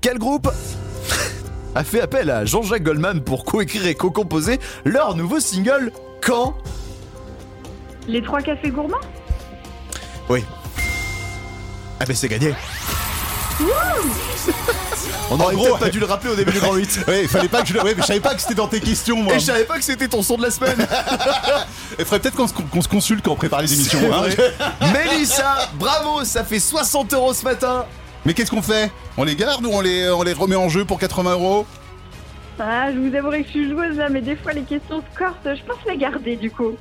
Quel 0.00 0.18
groupe 0.18 0.48
a 1.74 1.84
fait 1.84 2.00
appel 2.00 2.30
à 2.30 2.44
Jean-Jacques 2.44 2.84
Goldman 2.84 3.20
pour 3.20 3.44
coécrire 3.44 3.86
et 3.86 3.94
co-composer 3.94 4.60
leur 4.84 5.16
nouveau 5.16 5.40
single 5.40 5.92
Quand? 6.22 6.54
Les 8.08 8.22
trois 8.22 8.40
cafés 8.40 8.70
gourmands 8.70 8.96
Oui. 10.28 10.44
Ah 12.00 12.04
ben 12.04 12.16
c'est 12.16 12.28
gagné. 12.28 12.54
On 15.30 15.40
aurait 15.40 15.54
gros, 15.54 15.64
peut-être 15.64 15.78
pas 15.78 15.88
dû 15.88 15.98
le 16.00 16.06
rappeler 16.06 16.30
au 16.30 16.34
début 16.34 16.52
du 16.52 16.58
Grand 16.58 16.74
8. 16.74 17.04
Ouais, 17.08 17.22
il 17.22 17.28
fallait 17.28 17.48
pas 17.48 17.62
que 17.62 17.68
je 17.68 17.74
le. 17.74 17.82
Ouais, 17.82 17.94
mais 17.94 18.02
je 18.02 18.06
savais 18.06 18.20
pas 18.20 18.34
que 18.34 18.40
c'était 18.40 18.54
dans 18.54 18.66
tes 18.68 18.80
questions, 18.80 19.16
moi. 19.16 19.34
Et 19.34 19.38
je 19.38 19.44
savais 19.46 19.64
pas 19.64 19.78
que 19.78 19.84
c'était 19.84 20.08
ton 20.08 20.22
son 20.22 20.36
de 20.36 20.42
la 20.42 20.50
semaine. 20.50 20.76
Il 21.98 22.04
faudrait 22.04 22.20
peut-être 22.20 22.36
qu'on 22.36 22.46
se, 22.48 22.52
qu'on 22.52 22.82
se 22.82 22.88
consulte 22.88 23.24
quand 23.24 23.32
on 23.32 23.36
prépare 23.36 23.62
les 23.62 23.72
émissions. 23.72 24.00
Hein. 24.12 24.24
Mélissa, 24.92 25.70
bravo, 25.74 26.24
ça 26.24 26.44
fait 26.44 26.58
60 26.58 27.14
euros 27.14 27.32
ce 27.32 27.44
matin. 27.44 27.86
Mais 28.26 28.34
qu'est-ce 28.34 28.50
qu'on 28.50 28.62
fait? 28.62 28.90
On 29.16 29.24
les 29.24 29.36
garde 29.36 29.64
ou 29.64 29.70
on 29.72 29.80
les, 29.80 30.10
on 30.10 30.22
les 30.22 30.32
remet 30.32 30.56
en 30.56 30.68
jeu 30.68 30.84
pour 30.84 30.98
80 30.98 31.32
euros? 31.32 31.66
Ah, 32.58 32.92
je 32.92 32.98
vous 32.98 33.14
avouerai 33.14 33.42
que 33.42 33.46
je 33.48 33.52
suis 33.52 33.70
joueuse 33.70 33.96
là, 33.96 34.08
mais 34.08 34.20
des 34.20 34.36
fois 34.36 34.52
les 34.52 34.62
questions 34.62 35.00
se 35.00 35.18
cortent, 35.18 35.36
je 35.44 35.62
pense 35.64 35.78
les 35.88 35.96
garder 35.96 36.36
du 36.36 36.50
coup. 36.50 36.72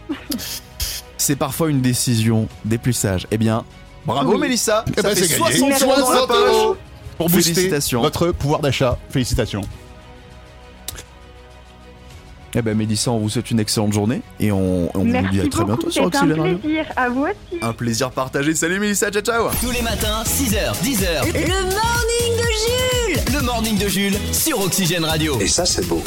C'est 1.21 1.35
parfois 1.35 1.69
une 1.69 1.81
décision 1.81 2.47
des 2.65 2.79
plus 2.79 2.93
sages. 2.93 3.27
Eh 3.29 3.37
bien, 3.37 3.63
bravo 4.07 4.33
Oui. 4.33 4.39
Mélissa. 4.39 4.83
Eh 4.89 4.95
ça 5.01 5.09
ben, 5.09 5.15
fait 5.15 5.23
c'est 5.27 5.39
gagné. 5.39 5.55
60 5.55 5.81
euros 5.83 5.91
dans 5.93 5.99
la 5.99 6.05
60 6.05 6.27
poche. 6.27 6.77
pour 7.19 7.29
Félicitations. 7.29 8.01
votre 8.01 8.31
pouvoir 8.31 8.59
d'achat. 8.59 8.97
Félicitations. 9.11 9.61
Eh 12.55 12.61
ben 12.63 12.75
Mélissa, 12.75 13.11
on 13.11 13.19
vous 13.19 13.29
souhaite 13.29 13.51
une 13.51 13.59
excellente 13.59 13.93
journée 13.93 14.21
et 14.39 14.51
on, 14.51 14.89
on 14.97 15.03
vous 15.05 15.27
dit 15.29 15.39
à 15.39 15.47
très 15.47 15.63
bientôt 15.63 15.89
sur 15.91 16.09
c'est 16.11 16.17
un 16.17 16.21
Oxygène 16.31 16.41
Radio. 16.41 16.57
plaisir. 16.57 16.85
À 16.97 17.09
vous 17.09 17.21
aussi. 17.23 17.59
Un 17.61 17.73
plaisir 17.73 18.09
partagé. 18.11 18.55
Salut 18.55 18.79
Mélissa, 18.79 19.09
ciao 19.11 19.21
ciao. 19.21 19.49
Tous 19.61 19.71
les 19.71 19.81
matins, 19.83 20.23
6h, 20.25 20.73
10h. 20.83 21.31
Le 21.33 21.63
morning 21.63 22.33
de 22.35 22.47
Jules 22.65 23.33
Le 23.35 23.41
morning 23.45 23.77
de 23.77 23.87
Jules 23.87 24.17
sur 24.33 24.59
Oxygène 24.59 25.05
Radio. 25.05 25.39
Et 25.39 25.47
ça, 25.47 25.65
c'est 25.65 25.87
beau. 25.87 26.01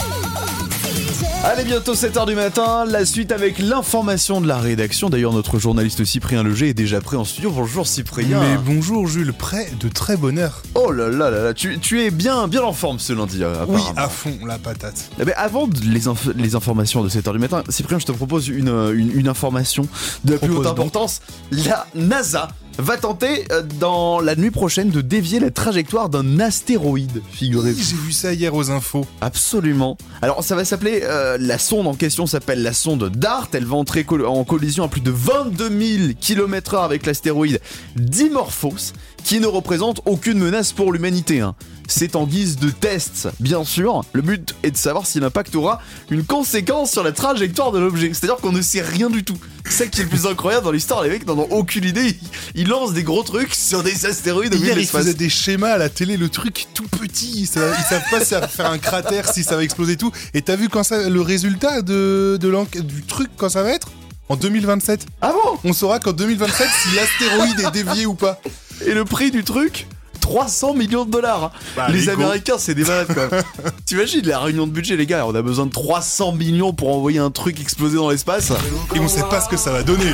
Allez, 1.47 1.65
bientôt 1.65 1.95
7h 1.95 2.27
du 2.27 2.35
matin, 2.35 2.87
la 2.87 3.05
suite 3.05 3.31
avec 3.31 3.59
l'information 3.59 4.41
de 4.41 4.49
la 4.49 4.57
rédaction. 4.57 5.11
D'ailleurs, 5.11 5.35
notre 5.35 5.59
journaliste 5.59 6.03
Cyprien 6.03 6.43
Leger 6.43 6.69
est 6.71 6.75
déjà 6.75 7.03
prêt 7.03 7.19
en 7.19 7.25
studio. 7.25 7.51
Bonjour 7.51 7.87
Cyprien. 7.87 8.41
Mais 8.41 8.57
bonjour 8.57 9.07
Jules, 9.07 9.35
prêt 9.35 9.71
de 9.79 9.89
très 9.89 10.17
bonne 10.17 10.39
heure. 10.39 10.63
Oh 10.75 10.91
là 10.91 11.09
là 11.11 11.29
là 11.29 11.43
là, 11.45 11.53
tu, 11.55 11.79
tu 11.81 12.01
es 12.03 12.11
bien, 12.11 12.49
bien 12.49 12.63
en 12.63 12.73
forme 12.73 12.99
ce 12.99 13.13
lundi. 13.13 13.43
euh, 13.45 13.67
Oui, 13.69 13.83
à 13.95 14.09
fond, 14.09 14.39
la 14.47 14.57
patate. 14.59 15.11
Eh 15.21 15.25
ben, 15.27 15.35
avant 15.37 15.69
les, 15.85 16.07
inf- 16.09 16.33
les 16.35 16.55
informations 16.55 17.03
de 17.05 17.11
7h 17.11 17.33
du 17.33 17.39
matin, 17.39 17.63
Cyprien, 17.69 17.99
je 17.99 18.07
te 18.07 18.13
propose 18.13 18.49
une, 18.49 18.69
une, 18.95 19.13
une 19.15 19.29
information 19.29 19.87
de 20.25 20.33
la 20.33 20.39
plus 20.39 20.51
haute 20.51 20.67
importance. 20.67 21.21
La 21.51 21.87
NASA 21.95 22.49
va 22.79 22.97
tenter 22.97 23.45
euh, 23.53 23.63
dans 23.81 24.21
la 24.21 24.35
nuit 24.37 24.51
prochaine 24.51 24.91
de 24.91 25.01
dévier 25.01 25.39
la 25.41 25.51
trajectoire 25.51 26.09
d'un 26.09 26.41
astéroïde, 26.41 27.23
figurez-vous. 27.31 27.81
J'ai 27.83 27.97
vu 27.97 28.13
ça 28.13 28.33
hier 28.33 28.55
aux 28.55 28.71
infos. 28.71 29.07
Absolument. 29.21 29.97
Alors 30.23 30.43
ça 30.43 30.57
va 30.57 30.65
s'appeler, 30.65 31.01
euh, 31.05 31.37
la 31.41 31.59
sonde 31.59 31.87
en 31.87 31.95
question 31.95 32.27
s'appelle 32.27 32.63
la 32.63 32.73
sonde 32.73 33.11
DART, 33.11 33.49
elle 33.53 33.65
va 33.67 33.77
entrer 33.77 34.05
col- 34.05 34.27
en 34.27 34.45
collision 34.45 34.85
à 34.85 34.89
plus 34.89 35.01
de 35.01 35.11
22 35.11 35.69
000 35.69 36.13
km/h 36.21 36.85
avec 36.85 37.07
l'astéroïde 37.07 37.61
Dimorphos, 37.97 38.93
qui 39.23 39.41
ne 39.41 39.47
représente 39.47 40.01
aucune 40.05 40.39
menace 40.39 40.73
pour 40.73 40.93
l'humanité. 40.93 41.41
hein. 41.41 41.55
C'est 41.87 42.17
en 42.17 42.27
guise 42.27 42.57
de 42.57 42.71
test, 42.71 43.29
bien 43.41 43.65
sûr. 43.65 44.05
Le 44.13 44.23
but 44.23 44.55
est 44.63 44.71
de 44.71 44.77
savoir 44.77 45.07
si 45.07 45.21
l'impact 45.21 45.55
aura 45.55 45.81
une 46.11 46.25
conséquence 46.25 46.91
sur 46.91 47.03
la 47.03 47.13
trajectoire 47.13 47.73
de 47.73 47.79
l'objet. 47.79 48.09
C'est-à-dire 48.15 48.37
qu'on 48.37 48.53
ne 48.53 48.63
sait 48.63 48.81
rien 48.81 49.11
du 49.11 49.25
tout. 49.25 49.37
C'est 49.67 49.85
ça 49.85 49.87
qui 49.87 50.01
est 50.01 50.05
le 50.05 50.11
plus 50.11 50.27
incroyable 50.27 50.65
dans 50.65 50.73
l'histoire. 50.73 51.03
Les 51.03 51.11
mecs 51.11 51.27
n'en 51.27 51.39
ont 51.39 51.49
aucune 51.51 51.85
idée. 51.85 52.17
Ils, 52.55 52.69
lancent 52.69 52.93
des 52.93 53.03
gros 53.03 53.23
trucs 53.23 53.55
sur 53.55 53.83
des 53.83 54.07
astéroïdes 54.07 54.55
au 54.55 54.59
milieu 54.59 54.79
ils 54.79 54.87
faisaient 54.87 55.15
des 55.15 55.29
schémas 55.29 55.73
à 55.73 55.79
la 55.79 55.89
télé, 55.89 56.17
le 56.17 56.29
truc 56.29 56.67
tout 56.75 56.89
petit. 56.89 57.33
Ils 57.37 57.47
savent, 57.47 57.75
ils 57.79 57.85
savent 57.85 58.11
pas 58.11 58.21
si 58.21 58.27
ça 58.27 58.41
va 58.41 58.49
faire 58.49 58.71
un 58.71 58.79
cratère, 58.79 59.31
si 59.33 59.43
ça 59.43 59.57
va 59.57 59.63
exploser 59.63 59.93
et 59.93 59.97
tout. 59.97 60.13
Et 60.33 60.43
t'as 60.43 60.57
vu 60.57 60.69
quand 60.69 60.83
ça, 60.83 61.09
le 61.09 61.21
résultat 61.21 61.83
de, 61.83 62.39
du 62.41 63.03
truc 63.03 63.31
quand 63.37 63.49
ça 63.49 63.63
va 63.63 63.71
être? 63.71 63.89
En 64.31 64.37
2027. 64.37 65.07
Ah 65.21 65.33
bon? 65.33 65.59
On 65.65 65.73
saura 65.75 65.99
qu'en 65.99 66.13
2027 66.13 66.67
si 66.67 66.97
l'astéroïde 66.97 67.61
est 67.61 67.71
dévié 67.73 68.07
ou 68.07 68.15
pas. 68.15 68.41
Et 68.87 68.95
le 68.95 69.05
prix 69.05 69.31
du 69.31 69.45
truc? 69.45 69.87
300 70.25 70.73
millions 70.73 71.05
de 71.05 71.11
dollars. 71.11 71.53
Bah, 71.77 71.89
les. 71.91 72.09
Américains, 72.09 72.57
c'est 72.57 72.75
des 72.75 72.85
malades 72.85 73.13
quoi. 73.13 73.29
T'imagines 73.87 74.27
la 74.27 74.39
réunion 74.39 74.67
de 74.67 74.73
budget, 74.73 74.97
les 74.97 75.05
gars 75.05 75.27
On 75.27 75.35
a 75.35 75.43
besoin 75.43 75.67
de 75.67 75.71
300 75.71 76.33
millions 76.33 76.73
pour 76.73 76.95
envoyer 76.97 77.19
un 77.19 77.31
truc 77.31 77.61
exploser 77.61 77.97
dans 77.97 78.09
l'espace. 78.09 78.51
Et 78.95 79.01
on 79.01 79.09
sait 79.09 79.23
pas 79.29 79.43
ce 79.43 79.51
que 79.51 79.59
ça 79.59 79.71
va 79.71 79.83
donner. 79.83 80.13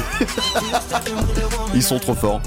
Ils 1.74 1.82
sont 1.82 2.00
trop 2.00 2.14
forts. 2.14 2.40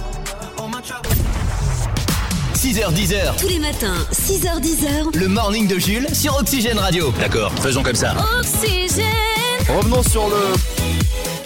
6h, 2.53 2.93
10h. 2.93 3.39
Tous 3.39 3.48
les 3.48 3.60
matins, 3.60 3.96
6h10h. 4.12 5.17
Le 5.17 5.27
morning 5.29 5.65
de 5.65 5.79
Jules 5.79 6.08
sur 6.13 6.38
Oxygène 6.38 6.79
Radio. 6.79 7.13
D'accord, 7.17 7.51
faisons 7.62 7.82
comme 7.82 7.96
ça. 7.96 8.13
Oxygène. 8.39 9.05
Revenons 9.70 10.03
sur 10.03 10.27
le. 10.27 10.73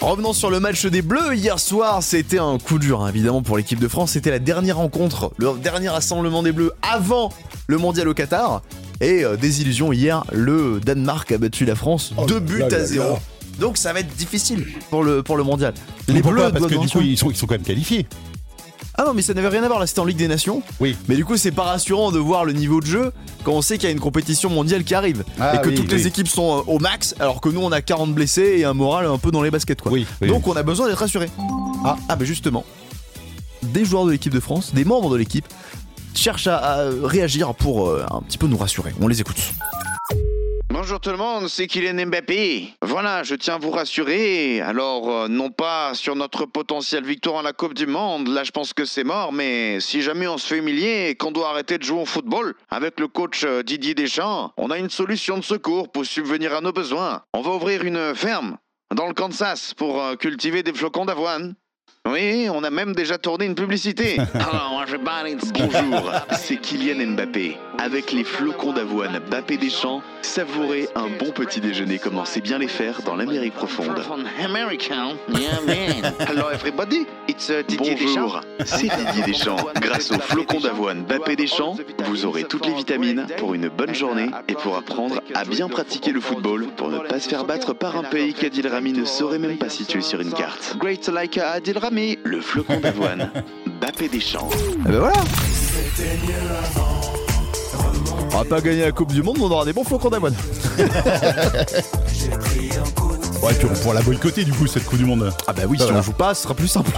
Revenons 0.01 0.34
sur 0.34 0.50
le 0.51 0.60
match 0.60 0.86
des 0.86 1.01
Bleus 1.01 1.36
hier 1.36 1.60
soir, 1.60 2.04
c'était 2.04 2.38
un 2.39 2.58
coup 2.60 2.77
dur 2.77 3.01
hein, 3.04 3.10
évidemment 3.10 3.42
pour 3.42 3.58
l'équipe 3.58 3.80
de 3.80 3.88
France, 3.88 4.12
c'était 4.12 4.30
la 4.30 4.39
dernière 4.39 4.77
rencontre, 4.77 5.32
le 5.38 5.58
dernier 5.58 5.89
rassemblement 5.89 6.44
des 6.44 6.51
Bleus 6.51 6.72
avant 6.82 7.32
le 7.68 7.77
mondial 7.77 8.08
au 8.08 8.13
Qatar. 8.13 8.62
Et 9.01 9.24
euh, 9.25 9.36
désillusion 9.38 9.92
hier, 9.92 10.24
le 10.32 10.80
Danemark 10.80 11.32
a 11.32 11.38
battu 11.38 11.66
la 11.66 11.75
France 11.75 12.13
Oh 12.18 12.25
2 12.25 12.34
là 12.36 12.39
buts 12.39 12.60
là 12.60 12.66
à 12.68 12.70
là 12.70 12.86
0. 12.86 13.04
là. 13.10 13.20
Donc 13.60 13.77
ça 13.77 13.92
va 13.92 14.00
être 14.01 14.16
difficile 14.16 14.66
pour 14.92 15.04
le, 15.04 15.24
pour 15.24 15.36
le 15.36 15.44
mondial. 15.44 15.74
Les 16.08 16.22
Pourquoi 16.22 16.51
Parce 16.51 16.66
que 16.66 16.70
du 16.70 16.75
coup, 16.75 16.82
rassurer. 16.82 17.06
ils 17.06 17.18
sont, 17.18 17.30
ils 17.32 17.36
sont 17.36 17.48
quand 17.48 17.56
même 17.56 17.63
qualifiés. 17.63 18.06
Ah 19.00 19.04
non, 19.06 19.13
mais 19.13 19.22
ça 19.22 19.36
n'avait 19.36 19.48
rien 19.50 19.63
à 19.63 19.68
voir, 19.68 19.80
là 19.80 19.86
c'était 19.86 20.00
en 20.00 20.06
Ligue 20.06 20.18
des 20.18 20.27
Nations. 20.27 20.63
Oui. 20.80 20.98
Mais 21.08 21.16
du 21.16 21.24
coup, 21.24 21.38
c'est 21.38 21.51
pas 21.51 21.63
rassurant 21.63 22.12
de 22.12 22.18
voir 22.18 22.46
le 22.46 22.54
niveau 22.54 22.82
de 22.82 22.88
jeu 22.88 23.12
quand 23.44 23.51
on 23.51 23.62
sait 23.62 23.77
qu'il 23.77 23.88
y 23.88 23.92
a 23.92 23.92
une 23.92 24.00
compétition 24.00 24.50
mondiale 24.50 24.84
qui 24.84 24.96
arrive. 24.96 25.24
Ah 25.39 25.56
et 25.56 25.62
que 25.62 25.70
oui, 25.70 25.75
toutes 25.75 25.92
oui. 25.92 25.98
les 25.98 26.08
équipes 26.08 26.27
sont 26.27 26.58
euh, 26.58 26.62
au 26.66 26.80
max, 26.80 27.13
alors 27.20 27.39
que 27.39 27.50
nous 27.50 27.62
on 27.62 27.72
a 27.72 27.82
40 27.82 28.13
blessés 28.16 28.56
et 28.58 28.66
un 28.66 28.74
moral 28.74 29.06
un 29.06 29.20
peu 29.20 29.30
dans 29.30 29.44
les 29.44 29.51
baskets 29.51 29.82
quoi. 29.82 29.92
Oui, 29.92 30.08
oui. 30.22 30.30
Donc 30.30 30.48
on 30.48 30.56
a 30.56 30.63
besoin 30.63 30.88
d'être 30.88 30.98
rassuré. 30.98 31.30
Ah, 31.86 31.96
ah 32.10 32.16
bah 32.16 32.25
justement, 32.25 32.66
des 33.62 33.86
joueurs 33.86 34.06
de 34.06 34.12
l'équipe 34.12 34.34
de 34.34 34.39
France, 34.39 34.74
des 34.74 34.84
membres 34.84 35.12
de 35.12 35.18
l'équipe, 35.18 35.46
cherchent 36.16 36.48
à, 36.48 36.58
à 36.58 36.89
réagir 37.04 37.54
pour 37.54 37.89
euh, 37.89 38.04
un 38.10 38.22
petit 38.22 38.39
peu 38.39 38.48
nous 38.48 38.58
rassurer. 38.58 38.96
On 39.00 39.08
les 39.08 39.22
écoute. 39.22 39.38
Bonjour 40.79 41.00
tout 41.00 41.10
le 41.10 41.17
monde, 41.17 41.48
c'est 41.48 41.65
Kylian 41.65 42.05
Mbappé. 42.05 42.75
Voilà, 42.84 43.24
je 43.24 43.34
tiens 43.34 43.55
à 43.55 43.57
vous 43.57 43.72
rassurer. 43.72 44.62
Alors, 44.62 45.10
euh, 45.10 45.27
non 45.27 45.50
pas 45.50 45.96
sur 45.96 46.15
notre 46.15 46.46
potentielle 46.46 47.03
victoire 47.03 47.39
à 47.39 47.41
la 47.41 47.51
Coupe 47.51 47.74
du 47.74 47.88
Monde, 47.88 48.27
là 48.27 48.43
je 48.43 48.51
pense 48.51 48.74
que 48.74 48.86
c'est 48.86 49.03
mort, 49.03 49.34
mais 49.34 49.79
si 49.79 50.03
jamais 50.03 50.27
on 50.27 50.38
se 50.38 50.46
fait 50.46 50.60
humilier 50.60 51.07
et 51.10 51.15
qu'on 51.15 51.31
doit 51.31 51.50
arrêter 51.50 51.79
de 51.79 51.84
jouer 51.84 52.01
au 52.01 52.05
football, 52.05 52.53
avec 52.69 53.00
le 53.00 53.07
coach 53.07 53.43
euh, 53.43 53.63
Didier 53.63 53.96
Deschamps, 53.96 54.53
on 54.55 54.69
a 54.69 54.77
une 54.77 54.91
solution 54.91 55.39
de 55.39 55.43
secours 55.43 55.91
pour 55.91 56.05
subvenir 56.05 56.53
à 56.53 56.62
nos 56.62 56.74
besoins. 56.74 57.24
On 57.34 57.41
va 57.41 57.55
ouvrir 57.55 57.84
une 57.84 58.13
ferme 58.13 58.60
dans 58.93 59.07
le 59.07 59.15
Kansas 59.15 59.74
pour 59.74 60.00
euh, 60.00 60.15
cultiver 60.15 60.62
des 60.62 60.74
flocons 60.74 61.05
d'avoine. 61.05 61.55
Oui, 62.10 62.48
on 62.50 62.64
a 62.64 62.70
même 62.70 62.94
déjà 62.94 63.18
tourné 63.18 63.46
une 63.46 63.56
publicité. 63.56 64.18
Bonjour, 65.54 66.12
c'est 66.32 66.58
Kylian 66.58 67.06
Mbappé. 67.12 67.58
Avec 67.80 68.12
les 68.12 68.24
flocons 68.24 68.72
d'avoine 68.72 69.20
Bappé 69.30 69.58
Deschamps, 69.58 70.02
savourez 70.22 70.88
un 70.96 71.08
bon 71.20 71.32
petit 71.32 71.60
déjeuner 71.60 72.00
comme 72.00 72.18
on 72.18 72.26
sait 72.26 72.42
bien 72.42 72.58
les 72.58 72.68
faire 72.68 73.02
dans 73.04 73.16
l'Amérique 73.16 73.54
profonde. 73.54 74.02
Hello 76.20 76.50
everybody, 76.52 77.06
it's 77.28 77.50
uh, 77.50 77.64
Didier 77.68 77.96
Bonjour, 77.96 78.42
c'est 78.66 78.88
Didier 78.88 79.24
Deschamps. 79.26 79.68
Grâce 79.82 80.12
aux 80.12 80.20
flocons 80.20 80.60
d'avoine 80.60 81.04
Bappé 81.04 81.36
Deschamps, 81.36 81.76
vous 82.06 82.26
aurez 82.26 82.46
toutes 82.46 82.66
les 82.66 82.74
vitamines 82.74 83.28
pour 83.38 83.54
une 83.54 83.68
bonne 83.68 83.94
journée 83.94 84.30
et 84.48 84.54
pour 84.54 84.78
apprendre 84.78 85.22
à 85.36 85.44
bien 85.44 85.68
pratiquer 85.68 86.12
le 86.12 86.22
football 86.22 86.68
pour 86.78 86.90
ne 86.90 87.00
pas 87.00 87.20
se 87.20 87.28
faire 87.30 87.46
battre 87.46 87.74
par 87.74 87.98
un 87.98 88.04
pays 88.04 88.34
qu'Adil 88.34 88.68
Rami 88.68 88.94
ne 88.94 89.06
saurait 89.06 89.40
même 89.40 89.58
pas 89.58 89.70
situer 89.70 90.02
sur 90.02 90.22
une 90.22 90.32
carte. 90.32 90.78
Great 90.78 91.08
like 91.10 91.36
uh, 91.38 91.42
Adil 91.42 91.78
Rami. 91.78 91.97
Aimé 91.98 92.20
le 92.24 92.42
flocon 92.42 92.80
d'avoine 92.80 93.32
Bappé 93.82 94.08
Deschamps. 94.08 94.50
Et 94.86 94.92
ben 94.92 95.00
voilà 95.00 95.16
On 98.32 98.38
va 98.38 98.46
pas 98.46 98.62
gagner 98.62 98.82
la 98.82 98.92
Coupe 98.92 99.12
du 99.12 99.24
Monde, 99.24 99.38
mais 99.39 99.46
on 99.46 99.51
aura 99.51 99.66
des 99.66 99.74
bons 99.74 99.84
flocons 99.84 100.10
d'avoine. 100.10 100.36
Ouais, 103.44 103.54
puis 103.54 103.68
on 103.72 103.74
pourra 103.75 103.94
la 103.94 104.01
boycotter 104.01 104.44
du 104.44 104.51
coup 104.51 104.66
cette 104.66 104.84
Coupe 104.86 104.98
du 104.98 105.06
Monde. 105.06 105.32
Ah 105.46 105.54
bah 105.54 105.62
oui, 105.70 105.77
si 105.77 105.86
on 105.92 106.01
joue 106.01 106.12
pas, 106.12 106.34
ce 106.34 106.42
sera 106.44 106.56
plus 106.56 106.68
simple. 106.68 106.89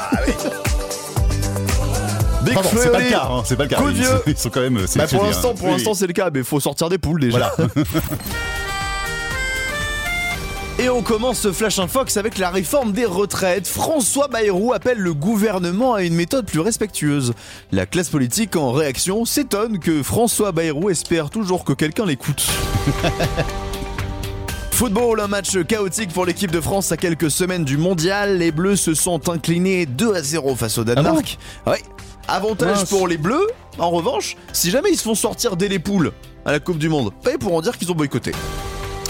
Big 2.44 2.54
Pardon, 2.54 2.70
Flo 2.70 2.80
et 2.80 2.84
c'est 2.84 2.92
pas 2.92 2.98
le 3.00 3.04
Oli, 3.04 3.12
cas, 3.12 3.28
hein, 3.30 3.42
c'est 3.46 3.56
pas 3.58 3.64
le 3.64 3.70
cas. 3.70 3.78
Ils 3.94 4.06
sont, 4.06 4.22
ils 4.26 4.38
sont 4.38 4.50
quand 4.50 4.62
même 4.62 4.80
Bah 4.96 5.08
pour 5.08 5.24
l'instant, 5.26 5.50
hein. 5.50 5.54
pour 5.58 5.68
Oui, 5.68 5.74
l'instant 5.74 5.94
c'est 5.94 6.08
le 6.08 6.14
cas, 6.14 6.30
mais 6.34 6.44
faut 6.44 6.62
sortir 6.62 6.88
des 6.88 6.98
poules 6.98 7.20
déjà. 7.20 7.54
Et 10.80 10.90
on 10.90 11.02
commence 11.02 11.40
ce 11.40 11.52
Flash 11.52 11.78
Infox 11.78 12.16
avec 12.16 12.38
la 12.38 12.50
réforme 12.50 12.94
des 12.94 13.06
retraites. 13.06 13.68
François 13.68 14.30
Bayrou 14.30 14.72
appelle 14.72 14.98
le 14.98 15.14
gouvernement 15.14 15.94
à 15.94 16.04
une 16.04 16.14
méthode 16.14 16.46
plus 16.46 16.62
respectueuse. 16.62 17.34
La 17.74 17.86
classe 17.86 18.08
politique 18.08 18.56
en 18.56 18.72
réaction 18.72 19.26
s'étonne 19.26 19.80
que 19.80 20.04
François 20.04 20.54
Bayrou 20.54 20.90
espère 20.90 21.32
toujours 21.32 21.66
que 21.66 21.74
quelqu'un 21.74 22.06
l'écoute. 22.06 22.46
Football, 24.72 25.20
un 25.20 25.28
match 25.28 25.62
chaotique 25.68 26.14
pour 26.14 26.26
l'équipe 26.26 26.52
de 26.52 26.62
France 26.62 26.94
à 26.94 26.98
quelques 26.98 27.30
semaines 27.30 27.66
du 27.66 27.76
mondial. 27.76 28.38
Les 28.38 28.54
Bleus 28.54 28.78
se 28.78 28.94
sont 28.94 29.28
inclinés 29.28 29.86
2 29.86 30.16
à 30.16 30.24
0 30.24 30.56
face 30.56 30.78
au 30.78 30.86
Danemark. 30.86 31.38
ouais. 31.68 31.84
Avantage 32.30 32.78
Mince. 32.78 32.90
pour 32.90 33.10
les 33.10 33.18
Bleus. 33.18 33.48
En 33.80 33.90
revanche, 33.90 34.38
si 34.54 34.70
jamais 34.70 34.92
ils 34.92 34.98
se 34.98 35.04
font 35.04 35.16
sortir 35.16 35.58
dès 35.58 35.68
les 35.68 35.80
poules 35.80 36.14
à 36.46 36.54
la 36.54 36.62
Coupe 36.62 36.78
du 36.78 36.88
Monde, 36.88 37.12
bah, 37.26 37.32
ils 37.34 37.38
pourront 37.38 37.60
dire 37.60 37.78
qu'ils 37.78 37.92
ont 37.92 37.96
boycotté. 37.96 38.32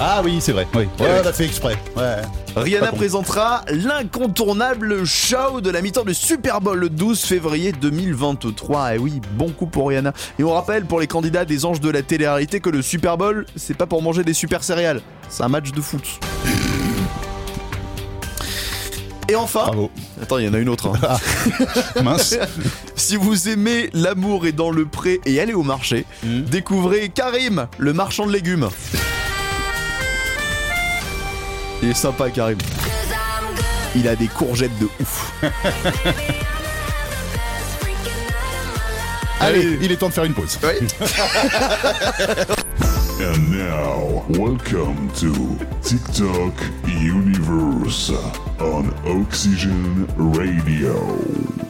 Ah 0.02 0.22
oui, 0.24 0.38
c'est 0.40 0.54
vrai. 0.54 0.66
Oui. 0.74 0.88
Eh 1.00 1.04
Ouais, 1.04 1.22
on 1.24 1.28
a 1.28 1.34
fait 1.34 1.46
exprès. 1.46 1.76
Ouais. 1.98 2.16
Rihanna 2.56 2.92
présentera 2.94 3.64
l'incontournable 3.70 5.04
show 5.06 5.60
de 5.60 5.70
la 5.70 5.82
mi-temps 5.82 6.06
du 6.06 6.14
Super 6.14 6.62
Bowl 6.62 6.80
le 6.80 6.90
12 6.90 7.20
février 7.22 7.74
2023. 7.74 8.96
Et 8.96 8.98
oui, 8.98 9.20
bon 9.34 9.50
coup 9.50 9.66
pour 9.66 9.90
Rihanna. 9.90 10.14
Et 10.40 10.44
on 10.44 10.54
rappelle 10.54 10.86
pour 10.86 11.02
les 11.02 11.08
candidats 11.08 11.44
des 11.44 11.66
anges 11.66 11.82
de 11.82 11.90
la 11.90 12.02
télé-réalité 12.02 12.62
que 12.62 12.70
le 12.70 12.82
Super 12.82 13.18
Bowl, 13.18 13.46
c'est 13.58 13.76
pas 13.76 13.88
pour 13.88 14.02
manger 14.02 14.24
des 14.24 14.34
super 14.34 14.64
céréales, 14.64 15.02
c'est 15.28 15.44
un 15.44 15.50
match 15.50 15.72
de 15.72 15.82
foot. 15.82 16.04
Et 19.28 19.36
enfin, 19.36 19.66
Bravo. 19.66 19.92
attends, 20.24 20.38
il 20.40 20.46
y 20.46 20.50
en 20.50 20.54
a 20.54 20.58
une 20.60 20.70
autre. 20.70 20.88
hein. 21.04 21.18
Mince. 22.04 22.36
si 22.96 23.16
vous 23.18 23.48
aimez 23.50 23.90
l'amour 23.94 24.48
et 24.48 24.54
dans 24.54 24.72
le 24.72 24.86
pré 24.86 25.20
et 25.26 25.40
aller 25.42 25.54
au 25.54 25.62
marché, 25.64 26.06
Hmm. 26.24 26.42
découvrez 26.44 27.10
Karim, 27.10 27.68
le 27.78 27.94
marchand 27.94 28.26
de 28.26 28.32
légumes. 28.32 28.70
Il 31.82 31.90
est 31.90 31.94
sympa 31.94 32.30
Karim. 32.30 32.58
Il 33.96 34.08
a 34.08 34.16
des 34.16 34.28
courgettes 34.28 34.78
de 34.80 34.88
ouf. 35.00 35.34
Allez, 39.40 39.80
il 39.82 39.92
est 39.92 39.96
temps 39.96 40.10
de 40.10 40.14
faire 40.14 40.26
une 40.26 40.34
pause. 40.34 40.60
And 43.22 43.52
now, 43.52 44.24
welcome 44.30 45.10
to 45.16 45.34
TikTok 45.82 46.54
Universe 46.88 48.12
on 48.60 48.94
Oxygen 49.06 50.08
Radio. 50.18 51.69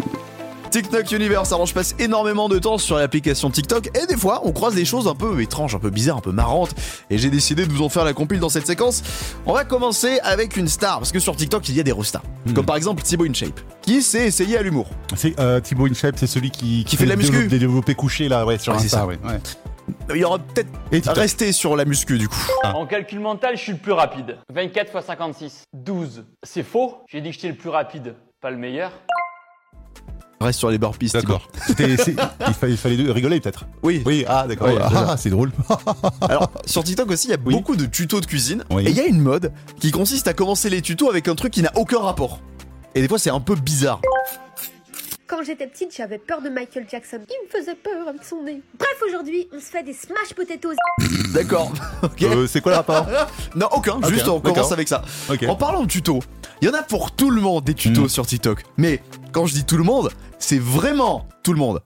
TikTok 0.70 1.12
Universe, 1.12 1.52
alors 1.52 1.66
je 1.66 1.74
passe 1.74 1.96
énormément 2.00 2.48
de 2.48 2.60
temps 2.60 2.78
sur 2.78 2.98
l'application 2.98 3.50
TikTok 3.50 3.88
et 3.98 4.06
des 4.06 4.16
fois 4.18 4.42
on 4.44 4.52
croise 4.52 4.76
des 4.76 4.86
choses 4.86 5.08
un 5.08 5.16
peu 5.16 5.42
étranges, 5.42 5.74
un 5.74 5.80
peu 5.80 5.90
bizarres, 5.90 6.18
un 6.18 6.22
peu 6.22 6.32
marrantes 6.32 6.76
et 7.10 7.18
j'ai 7.18 7.30
décidé 7.30 7.66
de 7.66 7.72
vous 7.72 7.82
en 7.82 7.90
faire 7.90 8.04
la 8.06 8.14
compile 8.14 8.40
dans 8.40 8.50
cette 8.50 8.68
séquence. 8.68 9.02
On 9.46 9.54
va 9.54 9.64
commencer 9.66 10.20
avec 10.22 10.58
une 10.58 10.68
star 10.68 11.00
parce 11.00 11.12
que 11.12 11.20
sur 11.20 11.36
TikTok 11.36 11.68
il 11.70 11.76
y 11.76 11.80
a 11.80 11.84
des 11.84 11.92
rostas, 11.92 12.22
comme 12.54 12.66
par 12.66 12.76
exemple 12.76 13.02
Thibaut 13.02 13.26
InShape 13.26 13.60
qui 13.82 14.02
s'est 14.04 14.28
essayé 14.28 14.58
à 14.58 14.62
l'humour? 14.62 14.88
C'est 15.16 15.40
euh, 15.40 15.60
Thibaut 15.60 15.88
InShape, 15.88 16.18
c'est 16.18 16.28
celui 16.28 16.52
qui, 16.52 16.84
Qui 16.84 16.98
fait 16.98 17.06
de 17.06 17.10
la 17.10 17.16
muscu. 17.16 17.48
Des 17.48 17.58
développés 17.60 17.96
couchés 17.96 18.30
là, 18.30 18.46
ouais, 18.46 18.60
sur 18.60 18.74
Ouais, 18.74 18.80
Insta, 18.80 18.98
ça. 19.00 19.06
ouais. 19.08 19.18
ouais. 19.26 19.40
Il 20.14 20.18
y 20.18 20.24
aura 20.24 20.38
peut-être 20.38 21.12
resté 21.14 21.52
sur 21.52 21.76
la 21.76 21.86
muscu 21.86 22.20
du 22.20 22.30
coup. 22.30 22.38
En 22.64 22.86
calcul 22.86 23.20
mental, 23.20 23.58
je 23.58 23.62
suis 23.64 23.72
le 23.72 23.80
plus 23.80 23.94
rapide. 23.94 24.38
24 24.54 24.92
x 24.96 25.06
56. 25.08 25.64
12. 25.74 26.26
C'est 26.44 26.62
faux. 26.64 26.98
J'ai 27.08 27.22
dit 27.22 27.30
que 27.30 27.36
j'étais 27.36 27.48
le 27.48 27.56
plus 27.56 27.70
rapide, 27.70 28.14
pas 28.40 28.52
le 28.52 28.58
meilleur. 28.58 28.92
Reste 30.42 30.60
sur 30.60 30.70
les 30.70 30.78
burpees. 30.78 31.10
D'accord. 31.14 31.50
Il, 31.68 31.76
fallait, 32.54 32.72
il 32.74 32.78
fallait 32.78 33.12
rigoler 33.12 33.42
peut-être. 33.42 33.66
Oui. 33.84 34.02
Oui, 34.06 34.24
ah 34.28 34.48
d'accord. 34.48 34.70
Ah, 34.82 35.18
c'est 35.18 35.30
drôle. 35.30 35.52
Alors, 36.22 36.50
sur 36.66 36.84
TikTok 36.84 37.12
aussi, 37.12 37.28
il 37.28 37.32
y 37.32 37.34
a 37.34 37.38
beaucoup 37.38 37.76
de 37.76 37.86
tutos 37.86 38.22
de 38.22 38.26
cuisine. 38.26 38.64
Oui. 38.70 38.88
Et 38.88 38.92
il 38.92 38.96
y 38.96 39.02
a 39.02 39.06
une 39.06 39.20
mode 39.22 39.52
qui 39.80 39.92
consiste 39.92 40.28
à 40.30 40.34
commencer 40.34 40.70
les 40.70 40.82
tutos 40.82 41.10
avec 41.10 41.28
un 41.28 41.36
truc 41.36 41.52
qui 41.52 41.62
n'a 41.62 41.72
aucun 41.76 42.00
rapport. 42.00 42.40
Et 42.96 43.02
des 43.02 43.08
fois, 43.10 43.20
c'est 43.20 43.30
un 43.30 43.42
peu 43.42 43.56
bizarre. 43.56 44.00
Quand 45.28 45.44
j'étais 45.46 45.68
petite, 45.68 45.96
j'avais 45.96 46.18
peur 46.18 46.42
de 46.42 46.50
Michael 46.50 46.88
Jackson. 46.90 47.20
Il 47.30 47.36
me 47.46 47.60
faisait 47.62 47.76
peur 47.76 48.08
avec 48.08 48.24
son 48.24 48.42
nez. 48.42 48.62
Bref, 48.80 48.96
aujourd'hui, 49.08 49.48
on 49.56 49.60
se 49.60 49.66
fait 49.66 49.84
des 49.84 49.94
smash 49.94 50.34
potatoes. 50.36 50.74
D'accord. 51.34 51.72
Euh, 52.24 52.48
c'est 52.48 52.62
quoi 52.62 52.72
le 52.72 52.78
rapport? 52.78 53.06
Non, 53.56 53.68
aucun. 53.74 54.00
Juste, 54.08 54.28
on 54.28 54.40
commence 54.40 54.72
avec 54.72 54.88
ça. 54.88 55.04
En 55.48 55.56
parlant 55.56 55.84
de 55.84 55.88
tutos, 55.88 56.22
il 56.62 56.68
y 56.68 56.72
en 56.72 56.74
a 56.74 56.82
pour 56.82 57.12
tout 57.12 57.30
le 57.30 57.42
monde 57.42 57.64
des 57.66 57.76
tutos 57.76 58.06
Mm. 58.06 58.10
sur 58.10 58.26
TikTok. 58.26 58.64
Mais 58.78 59.04
quand 59.32 59.46
je 59.46 59.54
dis 59.54 59.66
tout 59.66 59.78
le 59.78 59.84
monde, 59.84 60.10
c'est 60.40 60.60
vraiment 60.60 61.28
tout 61.44 61.54
le 61.54 61.60
monde. 61.60 61.82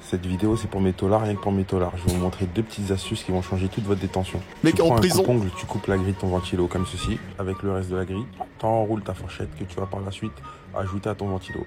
Cette 0.00 0.24
vidéo, 0.26 0.56
c'est 0.56 0.68
pour 0.68 0.80
mes 0.80 0.92
taulards, 0.92 1.22
rien 1.22 1.34
que 1.34 1.40
pour 1.40 1.52
mes 1.52 1.64
taulards. 1.64 1.92
Je 1.96 2.04
vais 2.04 2.12
vous 2.12 2.20
montrer 2.20 2.46
deux 2.46 2.62
petites 2.62 2.90
astuces 2.90 3.24
qui 3.24 3.32
vont 3.32 3.42
changer 3.42 3.68
toute 3.68 3.84
votre 3.84 4.00
détention. 4.00 4.40
Mec, 4.62 4.76
tu 4.76 4.82
en 4.82 4.86
prends 4.86 4.96
prison. 4.96 5.22
un 5.22 5.24
coupe-ongle, 5.24 5.50
tu 5.58 5.66
coupes 5.66 5.86
la 5.86 5.96
grille 5.96 6.12
de 6.12 6.18
ton 6.18 6.28
ventilo 6.28 6.66
comme 6.68 6.86
ceci, 6.86 7.18
avec 7.38 7.62
le 7.62 7.72
reste 7.72 7.90
de 7.90 7.96
la 7.96 8.04
grille. 8.04 8.26
T'enroules 8.58 9.02
ta 9.02 9.14
fourchette 9.14 9.48
que 9.58 9.64
tu 9.64 9.76
vas 9.76 9.86
par 9.86 10.00
la 10.00 10.10
suite 10.10 10.32
ajouter 10.76 11.08
à 11.08 11.14
ton 11.14 11.28
ventilo. 11.28 11.66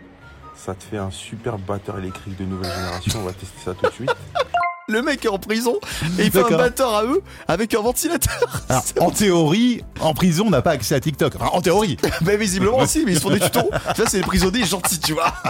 Ça 0.56 0.74
te 0.74 0.84
fait 0.84 0.98
un 0.98 1.12
super 1.12 1.58
batteur 1.58 1.98
électrique 2.00 2.38
de 2.38 2.46
nouvelle 2.46 2.72
génération. 2.72 3.20
On 3.20 3.26
va 3.26 3.34
tester 3.34 3.60
ça 3.64 3.74
tout 3.74 3.86
de 3.86 3.92
suite. 3.92 4.16
Le 4.90 5.02
mec 5.02 5.26
est 5.26 5.28
en 5.28 5.38
prison 5.38 5.78
et 6.18 6.24
il 6.24 6.32
fait 6.32 6.42
un 6.46 6.58
batteur 6.58 6.96
à 6.96 7.04
eux 7.04 7.22
avec 7.50 7.74
un 7.74 7.82
ventilateur. 7.82 8.62
Alors, 8.70 8.84
en 9.02 9.12
théorie, 9.12 9.84
en 10.00 10.14
prison, 10.14 10.46
on 10.48 10.50
n'a 10.50 10.62
pas 10.62 10.72
accès 10.72 10.96
à 10.96 11.00
TikTok. 11.02 11.36
Enfin, 11.36 11.50
en 11.52 11.62
théorie. 11.62 11.98
Mais 12.26 12.38
visiblement 12.38 12.78
aussi, 12.78 13.04
mais 13.06 13.12
ils 13.12 13.16
se 13.18 13.22
font 13.22 13.30
des 13.30 13.42
tutos. 13.42 13.70
Ça, 13.98 14.06
c'est 14.08 14.18
les 14.20 14.24
prisonniers 14.24 14.64
gentils, 14.64 15.00
tu 15.00 15.14
vois. 15.14 15.34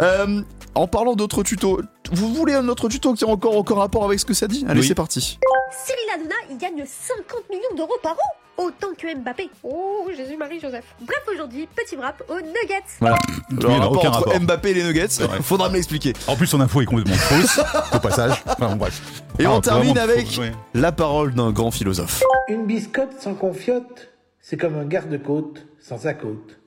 Euh, 0.00 0.42
en 0.74 0.86
parlant 0.86 1.14
d'autres 1.14 1.42
tutos, 1.42 1.80
vous 2.12 2.34
voulez 2.34 2.54
un 2.54 2.68
autre 2.68 2.88
tuto 2.88 3.14
qui 3.14 3.24
a 3.24 3.28
encore, 3.28 3.56
encore 3.56 3.78
rapport 3.78 4.04
avec 4.04 4.18
ce 4.18 4.24
que 4.24 4.34
ça 4.34 4.46
dit? 4.48 4.64
Allez, 4.68 4.80
Oui. 4.80 4.86
c'est 4.86 4.94
parti. 4.94 5.38
Cyril 5.84 6.04
Hanouna, 6.14 6.34
il 6.50 6.56
gagne 6.56 6.84
50 6.86 7.50
millions 7.50 7.76
d'euros 7.76 7.98
par 8.02 8.12
an. 8.12 8.41
Autant 8.58 8.88
que 8.96 9.14
Mbappé. 9.16 9.50
Oh, 9.62 10.08
Jésus-Marie-Joseph. 10.14 10.84
Bref, 11.00 11.22
aujourd'hui, 11.32 11.66
petit 11.74 11.96
wrap 11.96 12.22
aux 12.28 12.34
nuggets. 12.40 12.84
Voilà. 13.00 13.16
Le 13.50 13.66
rapport 13.66 13.92
aucun 13.92 14.08
entre 14.10 14.18
rapport. 14.26 14.40
Mbappé 14.40 14.70
et 14.70 14.74
les 14.74 14.84
Nuggets, 14.84 15.08
faudra 15.42 15.68
me 15.70 15.74
l'expliquer. 15.74 16.12
En 16.26 16.36
plus, 16.36 16.46
son 16.46 16.60
info 16.60 16.82
est 16.82 16.86
complètement 16.86 17.14
fausse, 17.14 17.58
au 17.94 17.98
passage. 17.98 18.42
Enfin, 18.46 18.76
bref. 18.76 19.00
Et 19.38 19.46
Ah, 19.46 19.52
on 19.52 19.60
termine 19.60 19.96
avec 19.98 20.26
fausse, 20.26 20.38
ouais. 20.38 20.52
la 20.74 20.92
parole 20.92 21.34
d'un 21.34 21.50
grand 21.50 21.70
philosophe. 21.70 22.22
Une 22.48 22.66
biscotte 22.66 23.18
sans 23.20 23.34
confiote, 23.34 24.10
c'est 24.40 24.58
comme 24.58 24.76
un 24.78 24.84
garde-côte 24.84 25.66
sans 25.80 25.98
sa 25.98 26.12
côte. 26.14 26.58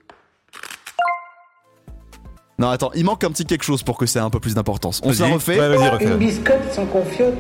Non, 2.57 2.69
attends, 2.69 2.91
il 2.95 3.03
manque 3.05 3.23
un 3.25 3.29
petit 3.31 3.45
quelque 3.45 3.63
chose 3.65 3.83
pour 3.83 3.97
que 3.97 4.05
ça 4.05 4.19
ait 4.19 4.23
un 4.23 4.29
peu 4.29 4.39
plus 4.39 4.55
d'importance. 4.55 5.01
On 5.03 5.11
se 5.13 5.21
la 5.21 5.27
refait. 5.27 5.59
Ouais, 5.59 5.69
vas-y, 5.75 5.89
refais. 5.89 6.05
Une 6.05 6.17
biscotte 6.17 6.71
sans 6.73 6.85
confiote, 6.85 7.33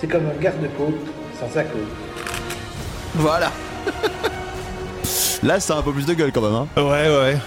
c'est 0.00 0.06
comme 0.08 0.26
un 0.26 0.40
garde-côte 0.40 0.94
sans 1.38 1.50
sa 1.50 1.64
côte. 1.64 1.80
Voilà. 3.16 3.50
Là, 5.42 5.60
ça 5.60 5.74
a 5.74 5.78
un 5.78 5.82
peu 5.82 5.92
plus 5.92 6.06
de 6.06 6.14
gueule 6.14 6.32
quand 6.32 6.40
même. 6.40 6.54
Hein. 6.54 6.66
Ouais, 6.76 6.82
ouais. 7.14 7.38